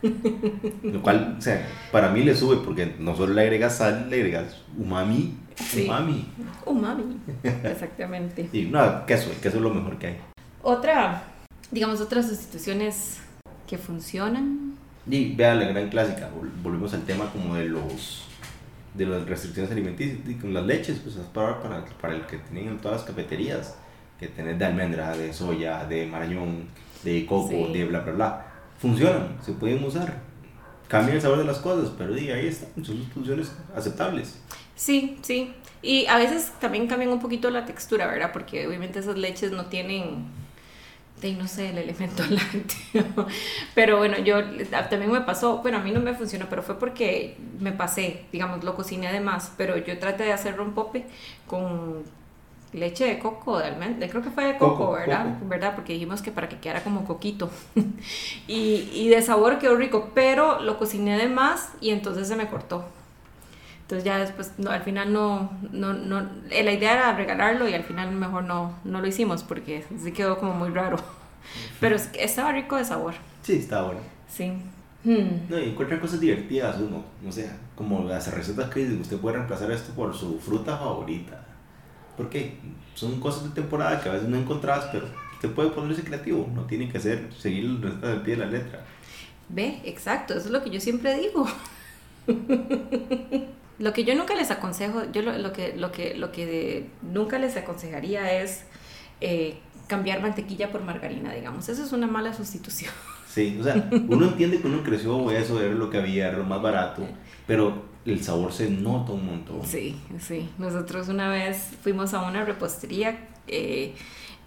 Lo 0.82 1.02
cual, 1.02 1.36
o 1.38 1.40
sea, 1.42 1.66
para 1.90 2.10
mí 2.10 2.22
le 2.22 2.34
sube 2.36 2.58
porque 2.64 2.94
no 3.00 3.16
solo 3.16 3.34
le 3.34 3.40
agregas 3.42 3.78
sal, 3.78 4.08
le 4.10 4.16
agregas 4.16 4.56
umami. 4.76 5.36
Sí. 5.56 5.86
Umami. 5.86 6.24
Umami. 6.66 7.16
Exactamente. 7.42 8.48
Y 8.52 8.62
no, 8.66 9.04
queso. 9.06 9.30
El 9.30 9.38
queso 9.38 9.56
es 9.56 9.62
lo 9.62 9.70
mejor 9.74 9.98
que 9.98 10.06
hay. 10.08 10.16
Otra, 10.62 11.22
digamos, 11.70 12.00
otras 12.00 12.28
sustituciones 12.28 13.18
que 13.66 13.78
funcionan. 13.78 14.74
Y 15.10 15.34
vea 15.34 15.54
la 15.54 15.66
gran 15.68 15.88
clásica, 15.88 16.28
vol- 16.30 16.50
volvemos 16.62 16.92
al 16.94 17.02
tema 17.04 17.30
como 17.32 17.54
de 17.54 17.66
los 17.68 18.24
de 18.94 19.06
las 19.06 19.26
restricciones 19.26 19.70
alimenticias 19.70 20.18
y 20.26 20.34
con 20.34 20.52
las 20.52 20.64
leches, 20.66 20.98
pues 20.98 21.14
es 21.16 21.26
para, 21.26 21.62
para, 21.62 21.84
para 22.00 22.14
el 22.16 22.22
que 22.26 22.38
tienen 22.38 22.68
en 22.68 22.78
todas 22.78 22.98
las 23.02 23.06
cafeterías, 23.06 23.76
que 24.18 24.26
tenés 24.26 24.58
de 24.58 24.64
almendra, 24.64 25.16
de 25.16 25.32
soya, 25.32 25.84
de 25.84 26.04
marañón, 26.06 26.66
de 27.04 27.24
coco, 27.24 27.48
Sí. 27.50 27.72
de 27.72 27.84
bla 27.84 28.00
bla 28.00 28.12
bla. 28.12 28.46
Funcionan, 28.80 29.36
se 29.44 29.52
pueden 29.52 29.84
usar. 29.84 30.20
Cambian 30.88 31.16
el 31.16 31.22
sabor 31.22 31.38
de 31.38 31.44
las 31.44 31.58
cosas, 31.58 31.92
pero 31.96 32.12
di, 32.14 32.30
ahí 32.30 32.46
están, 32.48 32.70
son 32.84 32.96
sustituciones 32.96 33.52
aceptables. 33.76 34.40
Sí, 34.74 35.18
sí. 35.22 35.52
Y 35.82 36.06
a 36.06 36.16
veces 36.18 36.50
también 36.60 36.88
cambian 36.88 37.12
un 37.12 37.20
poquito 37.20 37.50
la 37.50 37.66
textura, 37.66 38.06
¿verdad? 38.08 38.30
Porque 38.32 38.66
obviamente 38.66 38.98
esas 38.98 39.16
leches 39.16 39.52
no 39.52 39.66
tienen, 39.66 40.24
de, 41.20 41.32
no 41.34 41.48
sé, 41.48 41.70
el 41.70 41.78
elemento 41.78 42.22
lácteo. 42.30 43.26
Pero 43.74 43.98
bueno, 43.98 44.18
yo 44.18 44.42
también 44.90 45.10
me 45.12 45.20
pasó, 45.22 45.58
bueno, 45.58 45.78
a 45.78 45.80
mí 45.82 45.90
no 45.92 46.00
me 46.00 46.14
funcionó, 46.14 46.46
pero 46.48 46.62
fue 46.62 46.78
porque 46.78 47.36
me 47.60 47.72
pasé, 47.72 48.24
digamos, 48.32 48.64
lo 48.64 48.74
cociné 48.76 49.12
de 49.12 49.20
más. 49.20 49.52
Pero 49.56 49.76
yo 49.78 49.98
traté 49.98 50.24
de 50.24 50.32
hacer 50.32 50.56
rompope 50.56 51.06
con 51.46 52.04
leche 52.72 53.06
de 53.06 53.18
coco, 53.18 53.58
de 53.58 53.66
almendra, 53.66 54.08
creo 54.08 54.22
que 54.22 54.30
fue 54.30 54.44
de 54.44 54.58
coco, 54.58 54.90
Coco, 54.90 54.92
¿verdad? 54.92 55.34
coco. 55.34 55.48
¿verdad? 55.48 55.74
Porque 55.74 55.94
dijimos 55.94 56.22
que 56.22 56.32
para 56.32 56.48
que 56.48 56.58
quedara 56.58 56.84
como 56.84 57.04
coquito. 57.06 57.50
y, 58.46 58.88
y 58.92 59.08
de 59.08 59.22
sabor 59.22 59.58
quedó 59.58 59.76
rico, 59.76 60.10
pero 60.14 60.60
lo 60.60 60.78
cociné 60.78 61.16
de 61.18 61.28
más 61.28 61.70
y 61.80 61.90
entonces 61.90 62.28
se 62.28 62.36
me 62.36 62.48
cortó. 62.48 62.84
Entonces 63.88 64.04
ya 64.04 64.18
después, 64.18 64.52
no, 64.58 64.70
al 64.70 64.82
final 64.82 65.14
no, 65.14 65.50
no, 65.72 65.94
no, 65.94 66.20
eh, 66.50 66.62
la 66.62 66.72
idea 66.72 66.92
era 66.92 67.16
regalarlo 67.16 67.66
y 67.66 67.72
al 67.72 67.84
final 67.84 68.12
mejor 68.12 68.44
no, 68.44 68.74
no 68.84 69.00
lo 69.00 69.06
hicimos 69.06 69.42
porque 69.42 69.82
sí 70.02 70.12
quedó 70.12 70.36
como 70.38 70.52
muy 70.52 70.68
raro. 70.68 70.98
Pero 71.80 71.96
estaba 71.96 72.52
rico 72.52 72.76
de 72.76 72.84
sabor, 72.84 73.14
Sí, 73.42 73.54
está 73.54 73.82
bueno. 73.82 74.00
sí. 74.28 74.52
Hmm. 75.04 75.48
No, 75.48 75.58
y 75.58 75.70
encuentra 75.70 75.98
cosas 76.00 76.20
divertidas 76.20 76.76
uno, 76.80 77.02
o 77.26 77.32
sea, 77.32 77.56
como 77.76 78.04
las 78.04 78.30
recetas 78.34 78.68
que 78.68 78.82
usted 79.00 79.16
puede 79.18 79.36
reemplazar 79.36 79.70
esto 79.70 79.94
por 79.94 80.14
su 80.14 80.38
fruta 80.40 80.76
favorita. 80.76 81.46
Porque 82.16 82.58
son 82.94 83.20
cosas 83.20 83.44
de 83.44 83.50
temporada 83.50 84.00
que 84.02 84.08
a 84.08 84.12
veces 84.12 84.28
no 84.28 84.36
encontrás, 84.36 84.86
pero 84.92 85.06
usted 85.34 85.50
puede 85.52 85.70
ponerse 85.70 86.02
creativo, 86.04 86.50
no 86.54 86.64
tiene 86.64 86.90
que 86.90 87.00
ser 87.00 87.32
seguir 87.32 87.64
las 87.64 87.80
recetas 87.82 88.10
del 88.10 88.22
pie 88.22 88.36
de 88.36 88.44
la 88.44 88.50
letra. 88.50 88.84
Ve, 89.48 89.80
exacto, 89.84 90.34
eso 90.34 90.46
es 90.46 90.50
lo 90.50 90.62
que 90.62 90.70
yo 90.70 90.80
siempre 90.80 91.14
digo. 91.16 91.46
lo 93.78 93.92
que 93.92 94.04
yo 94.04 94.14
nunca 94.14 94.34
les 94.34 94.50
aconsejo, 94.50 95.10
yo 95.12 95.22
lo, 95.22 95.36
lo 95.38 95.52
que, 95.52 95.76
lo 95.76 95.92
que, 95.92 96.14
lo 96.14 96.32
que 96.32 96.88
nunca 97.02 97.38
les 97.38 97.56
aconsejaría 97.56 98.40
es 98.40 98.64
eh, 99.20 99.58
cambiar 99.86 100.20
mantequilla 100.20 100.70
por 100.70 100.82
margarina, 100.82 101.32
digamos. 101.32 101.68
Eso 101.68 101.84
es 101.84 101.92
una 101.92 102.06
mala 102.06 102.34
sustitución. 102.34 102.92
Sí, 103.28 103.56
o 103.60 103.62
sea, 103.62 103.88
uno 104.08 104.26
entiende 104.26 104.60
que 104.60 104.66
uno 104.66 104.82
creció 104.82 105.30
eso, 105.30 105.62
era 105.62 105.74
lo 105.74 105.90
que 105.90 105.98
había, 105.98 106.28
era 106.28 106.38
lo 106.38 106.44
más 106.44 106.60
barato, 106.60 107.02
pero 107.46 107.84
el 108.04 108.22
sabor 108.22 108.52
se 108.52 108.70
nota 108.70 109.12
un 109.12 109.26
montón. 109.26 109.64
Sí, 109.64 109.96
sí. 110.18 110.48
Nosotros 110.58 111.08
una 111.08 111.28
vez 111.28 111.70
fuimos 111.82 112.14
a 112.14 112.22
una 112.22 112.44
repostería 112.44 113.28
eh, 113.48 113.94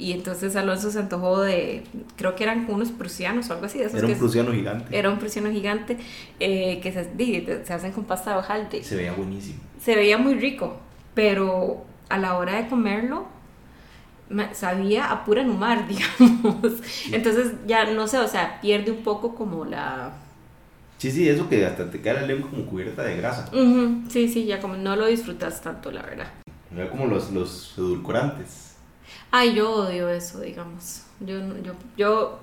y 0.01 0.13
entonces 0.13 0.55
Alonso 0.55 0.89
se 0.89 0.97
antojó 0.97 1.41
de, 1.41 1.83
creo 2.15 2.35
que 2.35 2.43
eran 2.43 2.65
unos 2.67 2.89
prusianos 2.89 3.51
o 3.51 3.53
algo 3.53 3.67
así. 3.67 3.77
De 3.77 3.85
era 3.85 4.07
un 4.07 4.17
prusiano 4.17 4.51
gigante. 4.51 4.97
Era 4.97 5.11
un 5.11 5.19
prusiano 5.19 5.51
gigante 5.51 5.97
eh, 6.39 6.79
que 6.81 6.91
se, 6.91 7.63
se, 7.63 7.73
hacen 7.73 7.91
con 7.91 8.05
pasta 8.05 8.31
de 8.31 8.37
hojaldre. 8.37 8.83
Se 8.83 8.95
veía 8.95 9.13
buenísimo. 9.13 9.59
Se 9.79 9.95
veía 9.95 10.17
muy 10.17 10.33
rico, 10.33 10.77
pero 11.13 11.85
a 12.09 12.17
la 12.17 12.35
hora 12.35 12.59
de 12.59 12.67
comerlo 12.67 13.27
sabía 14.53 15.11
a 15.11 15.23
pura 15.23 15.43
numar, 15.43 15.87
digamos. 16.19 16.81
Entonces 17.11 17.53
ya 17.67 17.91
no 17.91 18.07
sé, 18.07 18.17
o 18.17 18.27
sea, 18.27 18.59
pierde 18.59 18.89
un 18.89 19.03
poco 19.03 19.35
como 19.35 19.65
la... 19.65 20.13
Sí, 20.97 21.11
sí, 21.11 21.29
eso 21.29 21.47
que 21.47 21.63
hasta 21.63 21.91
te 21.91 22.01
queda 22.01 22.21
la 22.21 22.27
lengua 22.27 22.49
como 22.49 22.65
cubierta 22.65 23.03
de 23.03 23.17
grasa. 23.17 23.51
Sí, 24.09 24.27
sí, 24.27 24.45
ya 24.45 24.59
como 24.59 24.77
no 24.77 24.95
lo 24.95 25.05
disfrutas 25.05 25.61
tanto, 25.61 25.91
la 25.91 26.01
verdad. 26.01 26.27
Era 26.75 26.89
como 26.89 27.05
los, 27.05 27.31
los 27.31 27.75
edulcorantes. 27.77 28.70
Ay, 29.31 29.53
yo 29.53 29.71
odio 29.71 30.09
eso, 30.09 30.41
digamos. 30.41 31.03
Yo, 31.21 31.39
yo, 31.63 31.73
yo, 31.95 32.39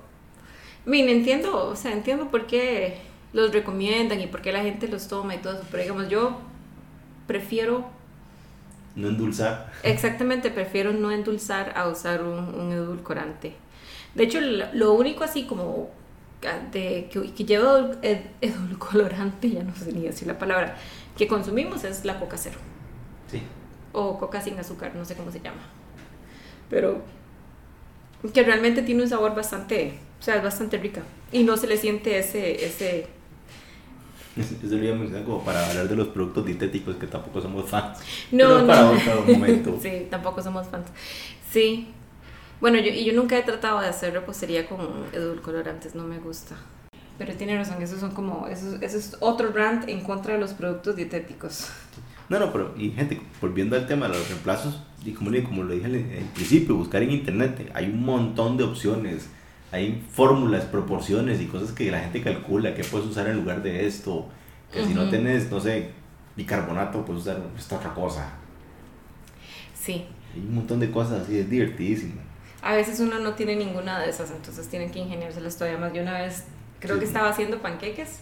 mire, 0.85 1.11
entiendo, 1.11 1.67
o 1.67 1.75
sea, 1.75 1.93
entiendo 1.93 2.31
por 2.31 2.47
qué 2.47 2.97
los 3.31 3.53
recomiendan 3.53 4.19
y 4.19 4.25
por 4.25 4.41
qué 4.41 4.51
la 4.51 4.63
gente 4.63 4.87
los 4.87 5.07
toma 5.07 5.35
y 5.35 5.37
todo 5.37 5.53
eso, 5.53 5.65
pero 5.69 5.83
digamos, 5.83 6.09
yo 6.09 6.39
prefiero... 7.27 7.85
No 8.95 9.09
endulzar. 9.09 9.71
Exactamente, 9.83 10.49
prefiero 10.49 10.91
no 10.91 11.11
endulzar 11.11 11.77
a 11.77 11.87
usar 11.87 12.23
un, 12.23 12.71
edulcorante. 12.71 13.53
De 14.15 14.23
hecho, 14.23 14.41
lo 14.41 14.93
único 14.93 15.23
así 15.23 15.45
como 15.45 15.91
de, 16.71 17.07
que, 17.11 17.33
que 17.33 17.45
lleva 17.45 17.91
edulcorante, 18.41 19.51
ya 19.51 19.63
no 19.63 19.75
sé 19.75 19.93
ni 19.93 20.01
decir 20.01 20.27
la 20.27 20.39
palabra, 20.39 20.75
que 21.15 21.27
consumimos 21.27 21.83
es 21.83 22.03
la 22.03 22.19
coca 22.19 22.35
cero. 22.35 22.57
Sí. 23.29 23.43
O 23.93 24.17
coca 24.17 24.41
sin 24.41 24.57
azúcar, 24.57 24.95
no 24.95 25.05
sé 25.05 25.13
cómo 25.13 25.31
se 25.31 25.39
llama 25.39 25.61
pero 26.69 27.01
que 28.33 28.43
realmente 28.43 28.81
tiene 28.81 29.03
un 29.03 29.09
sabor 29.09 29.35
bastante, 29.35 29.93
o 30.19 30.23
sea, 30.23 30.35
es 30.35 30.43
bastante 30.43 30.77
rica 30.77 31.01
y 31.31 31.43
no 31.43 31.57
se 31.57 31.67
le 31.67 31.77
siente 31.77 32.17
ese... 32.17 32.65
ese 32.65 33.07
eso 34.37 34.75
lo 34.75 35.25
como 35.25 35.43
para 35.43 35.67
hablar 35.67 35.89
de 35.89 35.95
los 35.97 36.07
productos 36.09 36.45
dietéticos 36.45 36.95
que 36.95 37.07
tampoco 37.07 37.41
somos 37.41 37.69
fans. 37.69 37.99
No, 38.31 38.59
no. 38.59 38.67
para 38.67 38.91
otro 38.91 39.25
momento. 39.27 39.77
sí, 39.81 40.07
tampoco 40.09 40.41
somos 40.41 40.67
fans. 40.67 40.87
Sí. 41.51 41.89
Bueno, 42.61 42.77
yo, 42.79 42.91
y 42.91 43.03
yo 43.03 43.13
nunca 43.13 43.37
he 43.37 43.41
tratado 43.43 43.81
de 43.81 43.87
hacer 43.87 44.13
repostería 44.13 44.67
con 44.67 44.79
edulcorantes, 45.11 45.93
no 45.95 46.03
me 46.03 46.19
gusta. 46.19 46.55
Pero 47.17 47.33
tiene 47.33 47.57
razón, 47.57 47.81
eso 47.81 47.99
son 47.99 48.11
como, 48.11 48.47
eso, 48.47 48.77
eso 48.79 48.97
es 48.97 49.17
otro 49.19 49.51
rant 49.51 49.89
en 49.89 50.01
contra 50.01 50.35
de 50.35 50.39
los 50.39 50.53
productos 50.53 50.95
dietéticos. 50.95 51.69
No, 52.29 52.39
no, 52.39 52.53
pero, 52.53 52.73
y 52.77 52.91
gente, 52.91 53.19
volviendo 53.41 53.75
al 53.75 53.87
tema 53.87 54.07
de 54.07 54.17
los 54.17 54.29
reemplazos, 54.29 54.81
y 55.05 55.11
como, 55.11 55.31
como 55.43 55.63
lo 55.63 55.73
dije 55.73 55.85
al 55.85 56.33
principio, 56.33 56.75
buscar 56.75 57.03
en 57.03 57.11
internet, 57.11 57.71
hay 57.73 57.85
un 57.85 58.03
montón 58.03 58.57
de 58.57 58.63
opciones, 58.63 59.29
hay 59.71 60.03
fórmulas, 60.11 60.65
proporciones 60.65 61.41
y 61.41 61.45
cosas 61.45 61.71
que 61.71 61.89
la 61.91 61.99
gente 61.99 62.21
calcula, 62.21 62.73
que 62.73 62.83
puedes 62.83 63.07
usar 63.07 63.27
en 63.27 63.37
lugar 63.37 63.63
de 63.63 63.87
esto, 63.87 64.27
que 64.71 64.85
si 64.85 64.93
no 64.93 65.09
tienes, 65.09 65.49
no 65.49 65.59
sé, 65.59 65.91
bicarbonato, 66.35 67.05
puedes 67.05 67.23
usar 67.23 67.41
esta 67.57 67.77
otra 67.77 67.93
cosa. 67.93 68.33
Sí. 69.73 70.05
Hay 70.33 70.41
un 70.41 70.55
montón 70.55 70.79
de 70.79 70.91
cosas 70.91 71.23
así, 71.23 71.39
es 71.39 71.49
divertidísimo. 71.49 72.21
A 72.61 72.75
veces 72.75 72.99
uno 72.99 73.19
no 73.19 73.33
tiene 73.33 73.55
ninguna 73.55 73.99
de 73.99 74.09
esas, 74.09 74.31
entonces 74.31 74.67
tienen 74.67 74.91
que 74.91 74.99
ingeniárselas 74.99 75.57
todavía 75.57 75.79
más. 75.79 75.93
Yo 75.93 76.01
una 76.01 76.19
vez 76.19 76.45
creo 76.79 76.99
que 76.99 77.05
estaba 77.05 77.29
haciendo 77.29 77.61
panqueques 77.61 78.19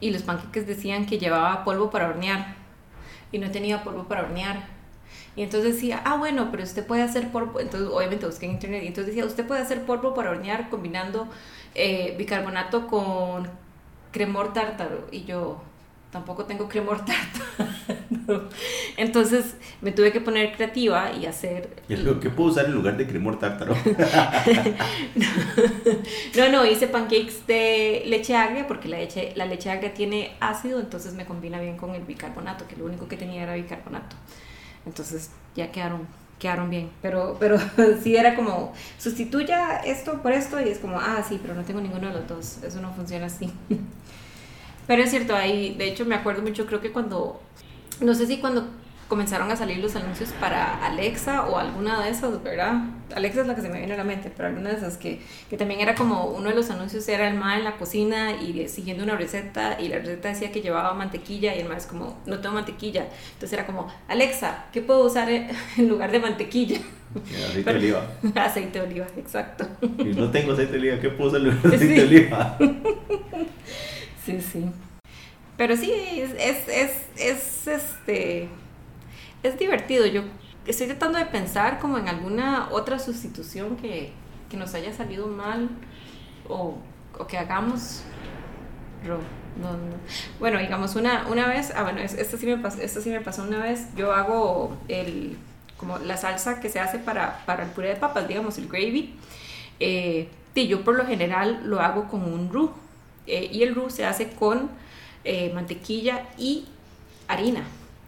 y 0.00 0.10
los 0.10 0.22
panqueques 0.22 0.66
decían 0.66 1.06
que 1.06 1.18
llevaba 1.18 1.64
polvo 1.64 1.90
para 1.90 2.08
hornear 2.08 2.56
y 3.30 3.38
no 3.38 3.50
tenía 3.50 3.84
polvo 3.84 4.04
para 4.04 4.22
hornear. 4.22 4.73
Y 5.36 5.42
entonces 5.42 5.74
decía, 5.74 6.00
ah, 6.04 6.16
bueno, 6.16 6.48
pero 6.50 6.62
usted 6.62 6.86
puede 6.86 7.02
hacer 7.02 7.32
polvo. 7.32 7.60
Entonces, 7.60 7.88
obviamente 7.92 8.26
busqué 8.26 8.46
en 8.46 8.52
internet. 8.52 8.84
Y 8.84 8.88
entonces 8.88 9.14
decía, 9.14 9.26
usted 9.26 9.46
puede 9.46 9.60
hacer 9.60 9.84
polvo 9.84 10.14
para 10.14 10.30
hornear 10.30 10.70
combinando 10.70 11.28
eh, 11.74 12.14
bicarbonato 12.16 12.86
con 12.86 13.48
cremor 14.12 14.52
tártaro. 14.52 15.08
Y 15.10 15.24
yo, 15.24 15.60
tampoco 16.14 16.44
tengo 16.44 16.68
cremor 16.68 17.04
tártaro. 17.04 18.48
Entonces 18.96 19.56
me 19.80 19.90
tuve 19.90 20.12
que 20.12 20.20
poner 20.20 20.52
creativa 20.52 21.10
y 21.12 21.26
hacer... 21.26 21.70
¿Y 21.88 21.96
¿Qué 21.96 22.30
puedo 22.30 22.50
usar 22.50 22.66
en 22.66 22.72
lugar 22.72 22.96
de 22.96 23.04
cremor 23.04 23.40
tártaro? 23.40 23.74
no, 26.36 26.52
no, 26.52 26.64
hice 26.64 26.86
pancakes 26.86 27.44
de 27.48 28.04
leche 28.06 28.36
agria 28.36 28.68
porque 28.68 28.88
la 28.88 28.98
leche, 28.98 29.32
la 29.34 29.46
leche 29.46 29.68
agria 29.68 29.92
tiene 29.92 30.36
ácido, 30.38 30.78
entonces 30.78 31.14
me 31.14 31.26
combina 31.26 31.60
bien 31.60 31.76
con 31.76 31.96
el 31.96 32.02
bicarbonato, 32.02 32.68
que 32.68 32.76
lo 32.76 32.84
único 32.84 33.08
que 33.08 33.16
tenía 33.16 33.42
era 33.42 33.54
bicarbonato. 33.54 34.14
Entonces 34.86 35.30
ya 35.54 35.72
quedaron 35.72 36.06
quedaron 36.38 36.68
bien, 36.68 36.90
pero, 37.00 37.36
pero 37.40 37.58
sí 38.02 38.16
era 38.16 38.34
como, 38.34 38.72
sustituya 38.98 39.78
esto 39.78 40.20
por 40.20 40.32
esto 40.32 40.60
y 40.60 40.68
es 40.68 40.78
como, 40.78 40.98
ah, 40.98 41.24
sí, 41.26 41.38
pero 41.40 41.54
no 41.54 41.62
tengo 41.62 41.80
ninguno 41.80 42.08
de 42.08 42.14
los 42.14 42.28
dos, 42.28 42.62
eso 42.62 42.80
no 42.80 42.92
funciona 42.92 43.26
así. 43.26 43.50
Pero 44.86 45.02
es 45.02 45.08
cierto, 45.08 45.34
ahí, 45.34 45.74
de 45.76 45.88
hecho 45.88 46.04
me 46.04 46.14
acuerdo 46.14 46.42
mucho, 46.42 46.66
creo 46.66 46.82
que 46.82 46.92
cuando, 46.92 47.40
no 48.02 48.14
sé 48.14 48.26
si 48.26 48.36
cuando 48.36 48.68
comenzaron 49.14 49.48
a 49.48 49.54
salir 49.54 49.78
los 49.78 49.94
anuncios 49.94 50.30
para 50.40 50.84
Alexa 50.84 51.46
o 51.46 51.56
alguna 51.56 52.02
de 52.02 52.10
esas, 52.10 52.42
¿verdad? 52.42 52.82
Alexa 53.14 53.42
es 53.42 53.46
la 53.46 53.54
que 53.54 53.60
se 53.60 53.68
me 53.68 53.78
viene 53.78 53.94
a 53.94 53.96
la 53.96 54.02
mente, 54.02 54.28
pero 54.36 54.48
alguna 54.48 54.70
de 54.70 54.76
esas 54.76 54.96
que, 54.96 55.20
que 55.48 55.56
también 55.56 55.78
era 55.78 55.94
como 55.94 56.24
uno 56.26 56.48
de 56.48 56.56
los 56.56 56.68
anuncios 56.70 57.08
era 57.08 57.28
el 57.28 57.36
ma 57.36 57.56
en 57.56 57.62
la 57.62 57.76
cocina 57.76 58.32
y 58.32 58.66
siguiendo 58.66 59.04
una 59.04 59.14
receta 59.14 59.80
y 59.80 59.86
la 59.86 59.98
receta 60.00 60.30
decía 60.30 60.50
que 60.50 60.62
llevaba 60.62 60.94
mantequilla 60.94 61.54
y 61.54 61.60
el 61.60 61.68
ma 61.68 61.76
es 61.76 61.86
como, 61.86 62.18
no 62.26 62.40
tengo 62.40 62.56
mantequilla. 62.56 63.06
Entonces 63.34 63.52
era 63.52 63.66
como, 63.66 63.86
Alexa, 64.08 64.64
¿qué 64.72 64.82
puedo 64.82 65.04
usar 65.04 65.28
en 65.30 65.88
lugar 65.88 66.10
de 66.10 66.18
mantequilla? 66.18 66.80
Aceite 67.48 67.72
de 67.72 67.78
oliva. 67.78 68.06
Aceite 68.34 68.80
de 68.80 68.84
oliva, 68.84 69.06
exacto. 69.16 69.64
Y 69.80 70.06
no 70.06 70.28
tengo 70.32 70.54
aceite 70.54 70.72
de 70.72 70.78
oliva, 70.80 70.98
¿qué 71.00 71.10
puedo 71.10 71.30
usar 71.30 71.40
en 71.40 71.46
lugar 71.46 71.62
de 71.62 71.76
aceite 71.76 71.94
de 71.94 72.02
oliva? 72.02 72.58
Sí, 74.24 74.40
sí. 74.40 74.64
Pero 75.58 75.76
sí, 75.76 75.92
es, 75.92 76.30
es, 76.32 76.66
es, 76.66 76.90
es, 77.16 77.68
este, 77.68 78.48
es 79.44 79.58
divertido. 79.58 80.06
Yo 80.06 80.22
estoy 80.66 80.88
tratando 80.88 81.18
de 81.18 81.26
pensar 81.26 81.78
como 81.78 81.98
en 81.98 82.08
alguna 82.08 82.68
otra 82.72 82.98
sustitución 82.98 83.76
que, 83.76 84.12
que 84.50 84.56
nos 84.56 84.74
haya 84.74 84.92
salido 84.92 85.28
mal 85.28 85.68
o, 86.48 86.78
que 87.28 87.38
hagamos. 87.38 88.02
No, 89.06 89.18
no. 89.70 89.78
Bueno, 90.40 90.58
digamos, 90.58 90.96
una, 90.96 91.26
una 91.28 91.46
vez, 91.46 91.72
ah, 91.76 91.84
bueno, 91.84 92.00
esto 92.00 92.36
sí, 92.36 92.46
me 92.46 92.56
pasó, 92.56 92.80
esto 92.80 93.00
sí 93.00 93.10
me 93.10 93.20
pasó 93.20 93.42
una 93.42 93.60
vez. 93.60 93.94
Yo 93.94 94.12
hago 94.12 94.76
el, 94.88 95.36
como 95.76 95.98
la 95.98 96.16
salsa 96.16 96.58
que 96.60 96.68
se 96.68 96.80
hace 96.80 96.98
para, 96.98 97.44
para 97.46 97.64
el 97.64 97.70
puré 97.70 97.90
de 97.90 97.96
papas, 97.96 98.26
digamos, 98.26 98.58
el 98.58 98.66
gravy. 98.66 99.14
Eh, 99.78 100.28
yo 100.56 100.84
por 100.84 100.94
lo 100.94 101.04
general 101.04 101.62
lo 101.64 101.80
hago 101.80 102.08
con 102.08 102.22
un 102.22 102.52
roux 102.52 102.72
eh, 103.26 103.50
y 103.52 103.64
el 103.64 103.74
roux 103.74 103.90
se 103.92 104.06
hace 104.06 104.30
con 104.30 104.70
eh, 105.24 105.52
mantequilla 105.52 106.26
y 106.38 106.66
harina. 107.28 107.64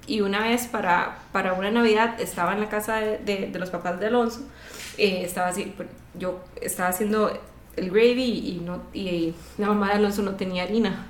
Y 0.06 0.20
una 0.20 0.40
vez 0.40 0.66
para, 0.66 1.18
para 1.32 1.54
una 1.54 1.70
Navidad 1.70 2.20
estaba 2.20 2.52
en 2.52 2.60
la 2.60 2.68
casa 2.68 2.96
de, 2.96 3.48
de, 3.50 3.58
los 3.58 3.70
papás 3.70 3.98
de 3.98 4.06
Alonso, 4.06 4.42
eh, 4.98 5.22
estaba 5.24 5.48
así, 5.48 5.74
yo 6.14 6.44
estaba 6.60 6.90
haciendo 6.90 7.38
el 7.76 7.90
gravy 7.90 8.22
y, 8.22 8.62
no, 8.64 8.82
y 8.92 9.34
la 9.58 9.68
mamá 9.68 9.88
de 9.88 9.94
Alonso 9.94 10.22
no 10.22 10.36
tenía 10.36 10.62
harina, 10.62 11.06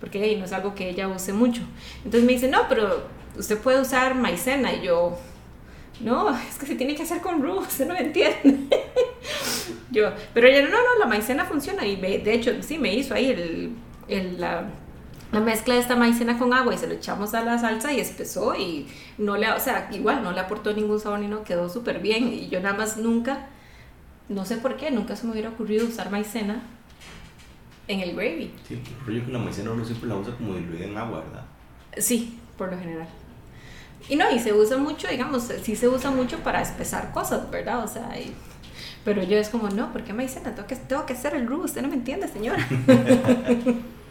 porque 0.00 0.36
no 0.36 0.44
es 0.44 0.52
algo 0.52 0.74
que 0.74 0.90
ella 0.90 1.08
use 1.08 1.32
mucho. 1.32 1.62
Entonces 2.04 2.24
me 2.24 2.32
dice, 2.32 2.48
no, 2.48 2.68
pero 2.68 3.04
usted 3.38 3.58
puede 3.58 3.80
usar 3.80 4.14
maicena. 4.14 4.72
Y 4.74 4.82
yo, 4.82 5.18
no, 6.00 6.30
es 6.36 6.56
que 6.58 6.66
se 6.66 6.74
tiene 6.74 6.94
que 6.94 7.02
hacer 7.02 7.20
con 7.20 7.42
roux, 7.42 7.60
usted 7.68 7.86
no 7.86 7.94
me 7.94 8.00
entiende. 8.00 8.68
yo, 9.90 10.10
pero 10.34 10.48
ella, 10.48 10.62
no, 10.62 10.70
no, 10.70 10.98
la 10.98 11.06
maicena 11.06 11.44
funciona. 11.44 11.86
Y 11.86 11.96
de 11.96 12.32
hecho, 12.32 12.52
sí, 12.62 12.78
me 12.78 12.94
hizo 12.94 13.14
ahí 13.14 13.30
el, 14.08 14.40
la, 14.40 14.64
la, 15.32 15.40
mezcla 15.40 15.74
de 15.74 15.80
esta 15.80 15.96
maicena 15.96 16.38
con 16.38 16.52
agua 16.52 16.74
y 16.74 16.78
se 16.78 16.86
lo 16.86 16.94
echamos 16.94 17.34
a 17.34 17.42
la 17.42 17.58
salsa 17.58 17.92
y 17.92 18.00
espesó 18.00 18.54
y 18.54 18.86
no 19.18 19.36
le, 19.36 19.50
o 19.50 19.60
sea, 19.60 19.88
igual 19.92 20.22
no 20.22 20.32
le 20.32 20.40
aportó 20.40 20.72
ningún 20.72 21.00
sabor 21.00 21.20
ni 21.20 21.28
no, 21.28 21.44
quedó 21.44 21.68
súper 21.68 22.00
bien. 22.00 22.32
Y 22.32 22.48
yo 22.48 22.60
nada 22.60 22.76
más 22.76 22.96
nunca, 22.96 23.46
no 24.28 24.44
sé 24.44 24.56
por 24.56 24.76
qué, 24.76 24.90
nunca 24.90 25.16
se 25.16 25.26
me 25.26 25.32
hubiera 25.32 25.50
ocurrido 25.50 25.86
usar 25.86 26.10
maicena 26.10 26.62
en 27.88 28.00
el 28.00 28.14
gravy. 28.14 28.52
Sí, 28.66 28.80
yo 29.06 29.24
que 29.26 29.32
la 29.32 29.38
maicena 29.38 29.70
uno 29.70 29.84
siempre 29.84 30.08
la 30.08 30.16
usa 30.16 30.34
como 30.36 30.54
diluida 30.54 30.84
en 30.86 30.96
agua, 30.96 31.20
¿verdad? 31.20 31.44
Sí, 31.98 32.38
por 32.56 32.70
lo 32.70 32.78
general. 32.78 33.08
Y 34.08 34.16
no, 34.16 34.30
y 34.30 34.38
se 34.38 34.52
usa 34.52 34.76
mucho, 34.76 35.08
digamos, 35.08 35.50
sí 35.62 35.74
se 35.74 35.88
usa 35.88 36.10
mucho 36.10 36.38
para 36.38 36.62
espesar 36.62 37.12
cosas, 37.12 37.50
¿verdad? 37.50 37.82
O 37.84 37.88
sea, 37.88 38.10
pero 39.04 39.22
yo 39.22 39.36
es 39.36 39.48
como, 39.48 39.68
no, 39.68 39.92
¿por 39.92 40.04
qué 40.04 40.12
me 40.12 40.24
dicen? 40.24 40.42
Tengo 40.42 40.66
que, 40.66 40.76
tengo 40.76 41.06
que 41.06 41.12
hacer 41.12 41.34
el 41.34 41.46
roux, 41.46 41.64
usted 41.64 41.82
no 41.82 41.88
me 41.88 41.94
entiende, 41.94 42.28
señora. 42.28 42.66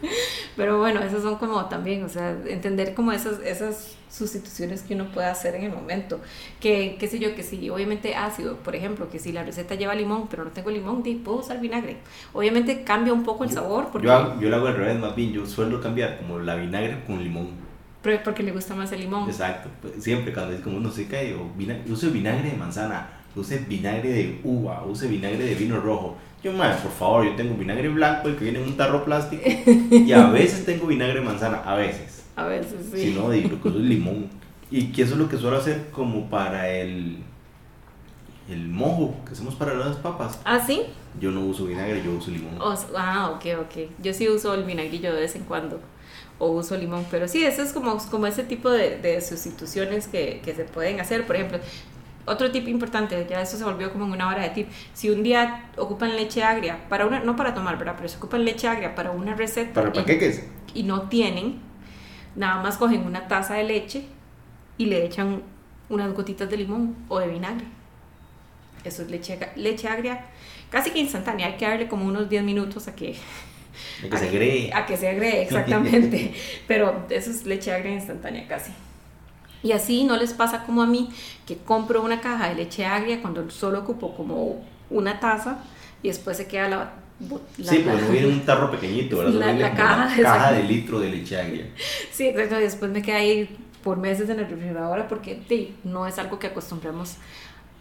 Pero 0.56 0.78
bueno, 0.78 1.00
esas 1.00 1.22
son 1.22 1.36
como 1.36 1.66
también, 1.66 2.02
o 2.04 2.08
sea, 2.08 2.34
entender 2.46 2.94
como 2.94 3.12
esas, 3.12 3.40
esas 3.40 3.96
sustituciones 4.10 4.82
que 4.82 4.94
uno 4.94 5.06
puede 5.12 5.26
hacer 5.26 5.54
en 5.54 5.64
el 5.64 5.72
momento. 5.72 6.20
Que, 6.60 6.96
qué 6.98 7.08
sé 7.08 7.18
yo, 7.18 7.34
que 7.34 7.42
si 7.42 7.68
obviamente 7.68 8.14
ácido, 8.14 8.56
por 8.56 8.74
ejemplo, 8.74 9.10
que 9.10 9.18
si 9.18 9.32
la 9.32 9.42
receta 9.42 9.74
lleva 9.74 9.94
limón, 9.94 10.28
pero 10.28 10.44
no 10.44 10.50
tengo 10.50 10.70
limón, 10.70 11.02
puedo 11.22 11.38
usar 11.38 11.60
vinagre. 11.60 11.98
Obviamente 12.32 12.84
cambia 12.84 13.12
un 13.12 13.22
poco 13.22 13.44
el 13.44 13.50
sabor. 13.50 13.88
Porque... 13.92 14.08
Yo, 14.08 14.40
yo 14.40 14.48
lo 14.48 14.56
hago 14.56 14.68
al 14.68 14.76
revés, 14.76 14.98
más 14.98 15.14
bien, 15.14 15.32
yo 15.32 15.44
suelo 15.44 15.80
cambiar 15.80 16.18
como 16.18 16.38
la 16.38 16.54
vinagre 16.56 17.04
con 17.06 17.22
limón. 17.22 17.66
Porque 18.24 18.42
le 18.42 18.52
gusta 18.52 18.74
más 18.74 18.92
el 18.92 19.00
limón. 19.00 19.28
Exacto, 19.28 19.68
pues, 19.82 20.02
siempre 20.02 20.32
cuando 20.32 20.54
es 20.54 20.60
como 20.60 20.76
uno 20.76 20.90
se 20.90 21.08
cae, 21.08 21.34
o 21.34 21.50
vinagre, 21.56 21.90
use 21.90 22.08
vinagre 22.08 22.50
de 22.50 22.56
manzana, 22.56 23.15
use 23.36 23.58
vinagre 23.68 24.10
de 24.10 24.40
uva, 24.42 24.84
use 24.84 25.06
vinagre 25.06 25.44
de 25.44 25.54
vino 25.54 25.80
rojo. 25.80 26.16
Yo, 26.42 26.52
madre, 26.52 26.76
por 26.82 26.92
favor, 26.92 27.24
yo 27.24 27.34
tengo 27.34 27.54
vinagre 27.54 27.88
blanco, 27.88 28.28
el 28.28 28.36
que 28.36 28.44
viene 28.44 28.60
en 28.60 28.68
un 28.68 28.76
tarro 28.76 29.04
plástico, 29.04 29.42
y 29.46 30.12
a 30.12 30.26
veces 30.30 30.64
tengo 30.64 30.86
vinagre 30.86 31.20
de 31.20 31.24
manzana, 31.24 31.58
a 31.58 31.74
veces. 31.74 32.24
A 32.36 32.46
veces, 32.46 32.74
sí. 32.92 32.98
Si 32.98 33.14
no, 33.14 33.30
digo, 33.30 33.48
lo 33.50 33.62
que 33.62 33.68
uso 33.68 33.78
es 33.78 33.84
limón. 33.84 34.28
Y 34.70 34.92
que 34.92 35.02
eso 35.02 35.12
es 35.12 35.18
lo 35.18 35.28
que 35.28 35.36
suelo 35.36 35.56
hacer 35.56 35.90
como 35.90 36.28
para 36.28 36.68
el, 36.68 37.18
el 38.48 38.68
mojo 38.68 39.14
que 39.24 39.32
hacemos 39.32 39.54
para 39.54 39.74
las 39.74 39.96
papas. 39.96 40.40
¿Ah, 40.44 40.60
sí? 40.64 40.82
Yo 41.20 41.30
no 41.30 41.40
uso 41.40 41.66
vinagre, 41.66 42.02
yo 42.04 42.12
uso 42.12 42.30
limón. 42.30 42.58
ah, 42.96 43.32
ok, 43.34 43.44
ok. 43.60 43.90
Yo 44.02 44.12
sí 44.12 44.28
uso 44.28 44.54
el 44.54 44.64
vinagrillo 44.64 45.14
de 45.14 45.20
vez 45.20 45.36
en 45.36 45.44
cuando. 45.44 45.80
O 46.38 46.50
uso 46.50 46.76
limón. 46.76 47.06
Pero 47.10 47.26
sí, 47.28 47.44
eso 47.44 47.62
es 47.62 47.72
como, 47.72 47.96
como 48.10 48.26
ese 48.26 48.44
tipo 48.44 48.70
de, 48.70 48.98
de 48.98 49.20
sustituciones 49.20 50.08
que, 50.08 50.42
que, 50.44 50.54
se 50.54 50.64
pueden 50.64 51.00
hacer. 51.00 51.26
Por 51.26 51.36
ejemplo, 51.36 51.58
otro 52.26 52.50
tip 52.50 52.68
importante, 52.68 53.26
ya 53.28 53.40
eso 53.40 53.56
se 53.56 53.64
volvió 53.64 53.92
como 53.92 54.04
en 54.04 54.12
una 54.12 54.28
hora 54.28 54.42
de 54.42 54.50
tip. 54.50 54.68
Si 54.92 55.10
un 55.10 55.22
día 55.22 55.70
ocupan 55.76 56.16
leche 56.16 56.42
agria, 56.42 56.88
para 56.88 57.06
una, 57.06 57.20
no 57.20 57.36
para 57.36 57.54
tomar, 57.54 57.78
¿verdad? 57.78 57.94
Pero 57.96 58.08
si 58.08 58.16
ocupan 58.16 58.44
leche 58.44 58.68
agria 58.68 58.94
para 58.94 59.12
una 59.12 59.34
receta. 59.34 59.72
¿Para 59.72 59.92
panqueques? 59.92 60.44
Y, 60.74 60.80
y 60.80 60.82
no 60.82 61.02
tienen, 61.08 61.60
nada 62.34 62.62
más 62.62 62.76
cogen 62.76 63.06
una 63.06 63.28
taza 63.28 63.54
de 63.54 63.64
leche 63.64 64.04
y 64.76 64.86
le 64.86 65.04
echan 65.04 65.42
unas 65.88 66.12
gotitas 66.14 66.50
de 66.50 66.56
limón 66.56 66.96
o 67.08 67.18
de 67.18 67.28
vinagre. 67.28 67.66
Eso 68.84 69.02
es 69.02 69.10
leche, 69.10 69.38
leche 69.56 69.88
agria, 69.88 70.26
casi 70.70 70.90
que 70.90 70.98
instantánea. 70.98 71.46
Hay 71.46 71.56
que 71.56 71.66
darle 71.66 71.88
como 71.88 72.04
unos 72.04 72.28
10 72.28 72.44
minutos 72.44 72.88
a 72.88 72.94
que, 72.94 73.16
a 74.04 74.08
que 74.08 74.16
se 74.18 74.28
agregue. 74.28 74.70
A 74.74 74.86
que 74.86 74.96
se 74.96 75.08
agregue, 75.08 75.42
exactamente. 75.42 76.34
Pero 76.68 77.06
eso 77.10 77.30
es 77.30 77.44
leche 77.46 77.72
agria 77.72 77.92
instantánea 77.92 78.46
casi. 78.46 78.72
Y 79.66 79.72
así 79.72 80.04
no 80.04 80.16
les 80.16 80.32
pasa 80.32 80.62
como 80.62 80.80
a 80.80 80.86
mí, 80.86 81.10
que 81.44 81.56
compro 81.56 82.00
una 82.00 82.20
caja 82.20 82.48
de 82.48 82.54
leche 82.54 82.86
agria 82.86 83.20
cuando 83.20 83.50
solo 83.50 83.80
ocupo 83.80 84.14
como 84.14 84.64
una 84.90 85.18
taza 85.18 85.58
y 86.04 86.08
después 86.08 86.36
se 86.36 86.46
queda 86.46 86.68
la 86.68 86.92
sí, 87.60 87.82
porque 87.84 88.02
no 88.02 88.08
viene 88.12 88.28
un 88.28 88.46
tarro 88.46 88.70
pequeñito, 88.70 89.18
¿verdad? 89.18 89.58
La, 89.58 89.74
caja, 89.74 90.22
caja 90.22 90.52
de 90.52 90.62
litro 90.62 91.00
de 91.00 91.10
leche 91.10 91.40
agria. 91.40 91.66
Sí, 92.12 92.28
exacto. 92.28 92.60
Y 92.60 92.62
después 92.62 92.92
me 92.92 93.02
queda 93.02 93.16
ahí 93.16 93.56
por 93.82 93.96
meses 93.96 94.30
en 94.30 94.36
la 94.36 94.44
refrigeradora 94.44 95.08
porque 95.08 95.42
sí, 95.48 95.74
no 95.82 96.06
es 96.06 96.16
algo 96.20 96.38
que 96.38 96.46
acostumbramos 96.46 97.16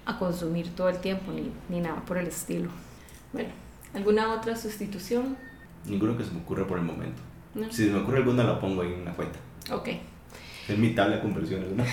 a 0.08 0.18
consumir 0.18 0.70
todo 0.70 0.90
el 0.90 0.98
tiempo 0.98 1.32
ni, 1.32 1.52
ni 1.70 1.82
nada 1.82 2.02
por 2.02 2.18
el 2.18 2.26
estilo. 2.26 2.72
Bueno, 3.32 3.50
¿alguna 3.94 4.34
otra 4.34 4.56
sustitución? 4.56 5.38
Ninguno 5.86 6.18
que 6.18 6.24
se 6.24 6.32
me 6.32 6.40
ocurra 6.40 6.66
por 6.66 6.80
el 6.80 6.84
momento. 6.84 7.22
Si 7.70 7.86
se 7.86 7.92
me 7.92 8.00
ocurre 8.00 8.18
alguna 8.18 8.44
la 8.44 8.60
pongo 8.60 8.82
ahí 8.82 8.92
en 8.92 9.02
una 9.02 9.14
cuenta. 9.14 9.38
Ok. 9.72 9.90
Es 10.68 10.78
mi 10.78 10.96
tabla 10.96 11.18
de 11.18 11.22
conversiones, 11.22 11.70
¿no? 11.72 11.84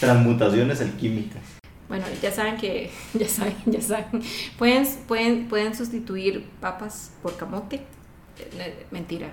Transmutaciones 0.00 0.80
alquímicas. 0.80 1.42
Bueno, 1.88 2.06
ya 2.20 2.32
saben 2.32 2.56
que, 2.56 2.90
ya 3.14 3.28
saben, 3.28 3.54
ya 3.66 3.80
saben. 3.80 4.22
Pueden, 4.58 4.86
pueden, 5.06 5.48
pueden 5.48 5.74
sustituir 5.74 6.44
papas 6.60 7.12
por 7.22 7.36
camote 7.36 7.82
eh, 8.38 8.86
mentira. 8.90 9.30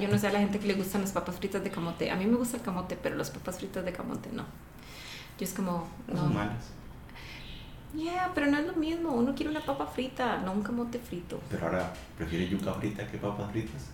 yo 0.00 0.08
no 0.08 0.18
sé 0.18 0.26
a 0.26 0.32
la 0.32 0.40
gente 0.40 0.58
que 0.58 0.66
le 0.66 0.74
gustan 0.74 1.00
las 1.00 1.12
papas 1.12 1.36
fritas 1.36 1.64
de 1.64 1.70
camote. 1.70 2.10
A 2.10 2.16
mí 2.16 2.26
me 2.26 2.36
gusta 2.36 2.58
el 2.58 2.62
camote, 2.62 2.98
pero 3.02 3.16
las 3.16 3.30
papas 3.30 3.58
fritas 3.58 3.84
de 3.84 3.92
camote 3.92 4.30
no. 4.32 4.44
Yo 5.38 5.44
es 5.44 5.54
como. 5.54 5.88
No. 6.08 6.16
Son 6.16 6.34
malas. 6.34 6.70
Yeah, 7.94 8.32
pero 8.34 8.48
no 8.48 8.58
es 8.58 8.66
lo 8.66 8.74
mismo. 8.74 9.12
Uno 9.12 9.34
quiere 9.34 9.50
una 9.50 9.64
papa 9.64 9.86
frita, 9.86 10.38
no 10.38 10.52
un 10.52 10.62
camote 10.62 10.98
frito. 10.98 11.40
Pero 11.50 11.66
ahora, 11.66 11.92
¿prefiere 12.18 12.48
yuca 12.48 12.74
frita 12.74 13.06
que 13.06 13.18
papas 13.18 13.50
fritas? 13.52 13.90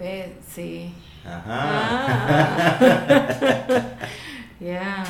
Ve, 0.00 0.32
sí. 0.48 0.94
Ajá. 1.26 1.44
Ah. 1.46 2.78
yeah, 4.60 5.04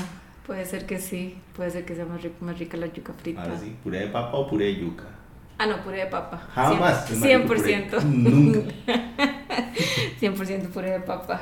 puede 0.44 0.64
ser 0.64 0.84
que 0.84 0.98
sí. 0.98 1.36
Puede 1.54 1.70
ser 1.70 1.84
que 1.84 1.94
sea 1.94 2.06
más, 2.06 2.20
más 2.40 2.58
rica 2.58 2.76
la 2.76 2.88
yuca 2.88 3.12
frita. 3.12 3.42
Ahora 3.42 3.56
sí, 3.56 3.76
puré 3.84 4.00
de 4.00 4.06
papa 4.08 4.36
o 4.36 4.48
puré 4.48 4.64
de 4.64 4.80
yuca. 4.80 5.04
Ah, 5.58 5.66
no, 5.66 5.80
puré 5.84 5.98
de 5.98 6.06
papa. 6.06 6.48
Jamás. 6.54 7.08
100%. 7.08 8.02
Nunca. 8.02 8.72
100% 10.20 10.68
puré 10.70 10.90
de 10.90 11.00
papa. 11.00 11.40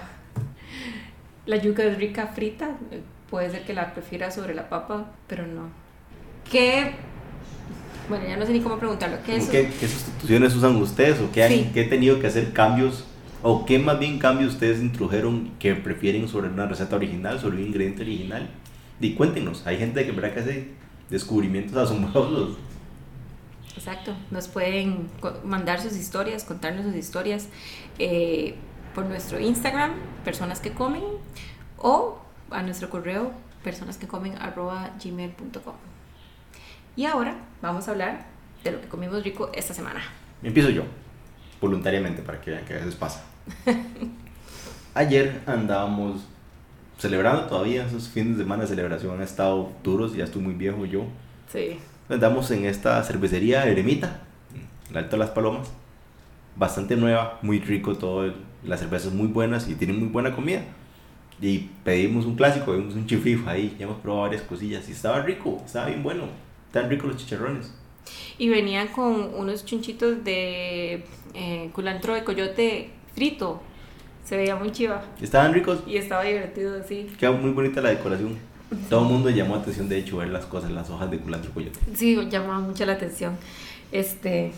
La 1.46 1.56
yuca 1.56 1.84
es 1.84 1.96
rica 1.96 2.26
frita. 2.26 2.76
Puede 3.30 3.50
ser 3.50 3.64
que 3.64 3.72
la 3.72 3.94
prefiera 3.94 4.30
sobre 4.30 4.54
la 4.54 4.68
papa, 4.68 5.06
pero 5.26 5.46
no. 5.46 5.70
¿Qué? 6.50 6.92
Bueno, 8.10 8.26
ya 8.28 8.36
no 8.36 8.44
sé 8.44 8.52
ni 8.52 8.60
cómo 8.60 8.76
preguntarlo. 8.76 9.16
¿Qué, 9.24 9.38
¿Qué, 9.50 9.70
¿Qué, 9.80 9.88
sustituciones 9.88 10.54
usan 10.54 10.76
ustedes 10.76 11.18
o 11.20 11.32
qué 11.32 11.44
han 11.44 11.72
qué 11.72 11.84
tenido 11.84 12.20
que 12.20 12.26
hacer 12.26 12.52
cambios 12.52 13.06
o 13.42 13.64
qué 13.66 13.78
más 13.78 13.98
bien 13.98 14.18
cambios 14.18 14.54
ustedes 14.54 14.80
introdujeron 14.80 15.50
que 15.58 15.74
prefieren 15.74 16.28
sobre 16.28 16.48
una 16.48 16.66
receta 16.66 16.96
original, 16.96 17.38
sobre 17.40 17.58
un 17.58 17.64
ingrediente 17.64 18.02
original? 18.02 18.48
Y 19.00 19.14
cuéntenos, 19.14 19.66
hay 19.66 19.78
gente 19.78 20.04
que 20.04 20.12
verdad 20.12 20.34
que 20.34 20.40
hace 20.40 20.68
descubrimientos 21.08 21.76
asombrosos 21.76 22.58
Exacto, 23.78 24.12
nos 24.32 24.48
pueden 24.48 25.08
mandar 25.44 25.80
sus 25.80 25.96
historias, 25.96 26.42
contarnos 26.42 26.84
sus 26.84 26.96
historias 26.96 27.48
eh, 28.00 28.56
por 28.92 29.06
nuestro 29.06 29.38
Instagram, 29.38 29.92
personas 30.24 30.58
que 30.58 30.72
comen, 30.72 31.04
o 31.76 32.18
a 32.50 32.62
nuestro 32.62 32.90
correo, 32.90 33.30
personas 33.62 33.96
que 33.96 34.08
comen 34.08 34.34
gmail.com. 34.34 35.74
Y 36.96 37.04
ahora 37.06 37.36
vamos 37.62 37.86
a 37.86 37.92
hablar 37.92 38.26
de 38.64 38.72
lo 38.72 38.80
que 38.80 38.88
comimos 38.88 39.22
rico 39.22 39.50
esta 39.54 39.74
semana. 39.74 40.02
Empiezo 40.42 40.70
yo, 40.70 40.82
voluntariamente, 41.60 42.22
para 42.22 42.40
que 42.40 42.50
vean 42.50 42.64
que 42.64 42.74
a 42.74 42.76
veces 42.76 42.94
pasa. 42.94 43.24
Ayer 44.94 45.42
andábamos 45.46 46.26
celebrando 46.98 47.42
todavía, 47.44 47.86
esos 47.86 48.08
fines 48.08 48.36
de 48.36 48.42
semana 48.42 48.62
de 48.62 48.68
celebración 48.68 49.14
han 49.14 49.22
estado 49.22 49.70
duros, 49.82 50.14
ya 50.14 50.24
estoy 50.24 50.42
muy 50.42 50.54
viejo 50.54 50.84
yo. 50.84 51.04
Sí. 51.52 51.78
Andamos 52.08 52.50
en 52.50 52.64
esta 52.64 53.02
cervecería 53.04 53.66
Eremita, 53.66 54.20
el 54.90 54.96
Alto 54.96 55.12
de 55.12 55.18
las 55.18 55.30
Palomas. 55.30 55.70
Bastante 56.56 56.96
nueva, 56.96 57.38
muy 57.42 57.60
rico 57.60 57.94
todo. 57.96 58.32
Las 58.64 58.80
cervezas 58.80 59.12
muy 59.12 59.28
buenas 59.28 59.68
y 59.68 59.74
tienen 59.76 60.00
muy 60.00 60.08
buena 60.08 60.34
comida. 60.34 60.62
Y 61.40 61.68
pedimos 61.84 62.26
un 62.26 62.34
clásico, 62.34 62.72
pedimos 62.72 62.94
un 62.94 63.06
chifrijo 63.06 63.48
ahí. 63.48 63.76
Ya 63.78 63.84
hemos 63.84 63.98
probado 63.98 64.22
varias 64.22 64.42
cosillas 64.42 64.88
y 64.88 64.92
estaba 64.92 65.22
rico, 65.22 65.62
estaba 65.64 65.86
bien 65.86 66.02
bueno. 66.02 66.24
Tan 66.72 66.90
ricos 66.90 67.08
los 67.08 67.16
chicharrones. 67.16 67.72
Y 68.38 68.48
venían 68.48 68.88
con 68.88 69.34
unos 69.34 69.64
chunchitos 69.64 70.24
de 70.24 71.04
eh, 71.34 71.70
culantro 71.72 72.14
de 72.14 72.24
coyote 72.24 72.90
frito. 73.14 73.60
Se 74.24 74.36
veía 74.36 74.56
muy 74.56 74.72
chiva. 74.72 75.02
¿Estaban 75.20 75.54
ricos? 75.54 75.80
Y 75.86 75.96
estaba 75.96 76.22
divertido, 76.24 76.82
sí. 76.86 77.10
Queda 77.18 77.32
muy 77.32 77.50
bonita 77.50 77.80
la 77.80 77.90
decoración. 77.90 78.36
Todo 78.90 79.02
el 79.02 79.06
mundo 79.06 79.30
llamó 79.30 79.54
atención, 79.54 79.88
de 79.88 79.98
hecho, 79.98 80.18
ver 80.18 80.28
las 80.28 80.44
cosas, 80.44 80.70
las 80.70 80.90
hojas 80.90 81.10
de 81.10 81.18
culantro 81.18 81.50
coyote. 81.52 81.78
Sí, 81.94 82.18
llamaba 82.28 82.60
mucho 82.60 82.84
la 82.84 82.92
atención. 82.92 83.36
Este, 83.90 84.52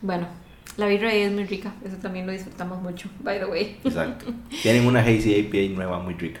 bueno, 0.00 0.28
la 0.76 0.86
birra 0.86 1.10
ahí 1.10 1.22
es 1.22 1.32
muy 1.32 1.44
rica, 1.44 1.72
eso 1.84 1.96
también 1.96 2.26
lo 2.26 2.32
disfrutamos 2.32 2.80
mucho, 2.82 3.08
by 3.22 3.38
the 3.38 3.46
way. 3.46 3.76
Exacto. 3.84 4.26
Tienen 4.62 4.86
una 4.86 5.00
Hazy 5.00 5.40
APA 5.40 5.74
nueva 5.74 5.98
muy 5.98 6.14
rica. 6.14 6.40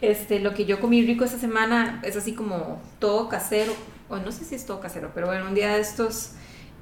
Este, 0.00 0.38
lo 0.38 0.52
que 0.52 0.66
yo 0.66 0.80
comí 0.80 1.04
rico 1.06 1.24
esta 1.24 1.38
semana 1.38 2.00
es 2.04 2.16
así 2.16 2.32
como 2.32 2.80
todo 2.98 3.28
casero, 3.28 3.72
no 4.18 4.32
sé 4.32 4.44
si 4.44 4.54
es 4.54 4.66
todo 4.66 4.80
casero, 4.80 5.10
pero 5.14 5.26
bueno, 5.26 5.46
un 5.46 5.54
día 5.54 5.74
de 5.74 5.80
estos, 5.80 6.32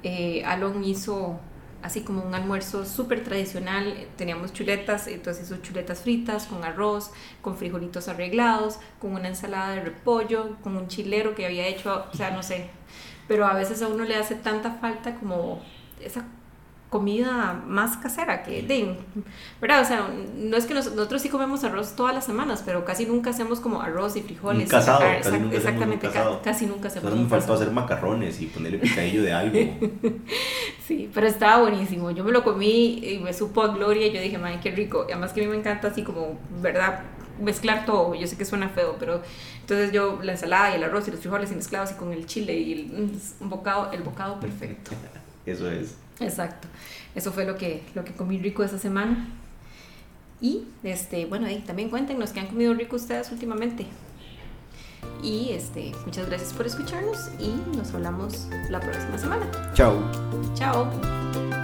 eh, 0.03 0.43
Alon 0.45 0.83
hizo 0.83 1.39
así 1.83 2.01
como 2.01 2.23
un 2.23 2.33
almuerzo 2.33 2.85
súper 2.85 3.23
tradicional. 3.23 4.07
Teníamos 4.15 4.53
chuletas, 4.53 5.07
entonces 5.07 5.45
hizo 5.45 5.61
chuletas 5.61 6.01
fritas 6.01 6.47
con 6.47 6.63
arroz, 6.63 7.11
con 7.41 7.57
frijolitos 7.57 8.07
arreglados, 8.07 8.79
con 8.99 9.13
una 9.13 9.27
ensalada 9.27 9.75
de 9.75 9.81
repollo, 9.81 10.57
con 10.63 10.77
un 10.77 10.87
chilero 10.87 11.35
que 11.35 11.45
había 11.45 11.67
hecho, 11.67 12.05
o 12.11 12.15
sea, 12.15 12.31
no 12.31 12.41
sé. 12.41 12.69
Pero 13.27 13.45
a 13.45 13.53
veces 13.53 13.81
a 13.81 13.87
uno 13.89 14.05
le 14.05 14.15
hace 14.15 14.35
tanta 14.35 14.71
falta 14.71 15.15
como 15.15 15.61
esa 16.01 16.25
comida 16.93 17.59
más 17.65 17.97
casera 17.97 18.43
que 18.43 18.61
de, 18.61 18.95
¿verdad? 19.59 19.81
O 19.81 19.85
sea, 19.85 20.07
no 20.37 20.55
es 20.55 20.67
que 20.67 20.75
nosotros 20.75 21.23
sí 21.23 21.27
comemos 21.27 21.63
arroz 21.63 21.95
todas 21.95 22.13
las 22.13 22.23
semanas, 22.23 22.61
pero 22.63 22.85
casi 22.85 23.07
nunca 23.07 23.31
hacemos 23.31 23.59
como 23.59 23.81
arroz 23.81 24.15
y 24.15 24.21
frijoles. 24.21 24.65
Un 24.65 24.69
casado, 24.69 24.99
casi 24.99 25.39
nunca 25.39 25.57
exactamente, 25.57 26.07
casi 26.43 26.67
nunca 26.67 26.89
hacemos. 26.89 27.09
Solo 27.09 27.23
me 27.23 27.27
faltó 27.27 27.55
hacer 27.55 27.71
macarrones 27.71 28.39
y 28.41 28.45
ponerle 28.45 28.77
picadillo 28.77 29.23
de 29.23 29.33
algo. 29.33 29.57
sí, 30.87 31.09
pero 31.11 31.25
estaba 31.25 31.63
buenísimo. 31.63 32.11
Yo 32.11 32.23
me 32.23 32.31
lo 32.31 32.43
comí 32.43 32.99
y 33.03 33.17
me 33.17 33.33
supo 33.33 33.63
a 33.63 33.69
gloria 33.69 34.05
y 34.05 34.13
yo 34.13 34.21
dije, 34.21 34.37
madre, 34.37 34.59
qué 34.61 34.69
rico. 34.69 35.07
Y 35.09 35.13
además 35.13 35.33
que 35.33 35.41
a 35.41 35.45
mí 35.45 35.49
me 35.49 35.57
encanta 35.57 35.87
así 35.87 36.03
como, 36.03 36.37
¿verdad? 36.61 37.01
mezclar 37.41 37.87
todo. 37.87 38.13
Yo 38.13 38.27
sé 38.27 38.37
que 38.37 38.45
suena 38.45 38.69
feo, 38.69 38.97
pero 38.99 39.23
entonces 39.61 39.91
yo 39.91 40.19
la 40.21 40.33
ensalada 40.33 40.71
y 40.71 40.75
el 40.75 40.83
arroz 40.83 41.07
y 41.07 41.11
los 41.11 41.19
frijoles 41.21 41.51
y 41.51 41.55
mezclados 41.55 41.89
y 41.89 41.95
con 41.95 42.13
el 42.13 42.27
chile 42.27 42.53
y 42.53 42.73
el, 42.73 42.85
mm, 42.85 43.19
un 43.41 43.49
bocado, 43.49 43.91
el 43.91 44.03
bocado 44.03 44.39
perfecto. 44.39 44.91
Eso 45.47 45.71
es. 45.71 45.97
Exacto. 46.19 46.67
Eso 47.15 47.31
fue 47.31 47.45
lo 47.45 47.57
que, 47.57 47.83
lo 47.95 48.03
que 48.03 48.13
comí 48.13 48.37
rico 48.39 48.63
esa 48.63 48.79
semana. 48.79 49.27
Y 50.41 50.65
este, 50.83 51.25
bueno, 51.25 51.47
ahí 51.47 51.59
también 51.59 51.89
cuéntenos 51.89 52.31
qué 52.31 52.41
han 52.41 52.47
comido 52.47 52.73
rico 52.73 52.95
ustedes 52.95 53.31
últimamente. 53.31 53.85
Y 55.21 55.51
este, 55.51 55.93
muchas 56.05 56.27
gracias 56.27 56.53
por 56.53 56.65
escucharnos 56.65 57.29
y 57.39 57.53
nos 57.77 57.93
hablamos 57.93 58.47
la 58.69 58.79
próxima 58.79 59.17
semana. 59.17 59.49
Chao. 59.73 60.01
Chao. 60.53 61.62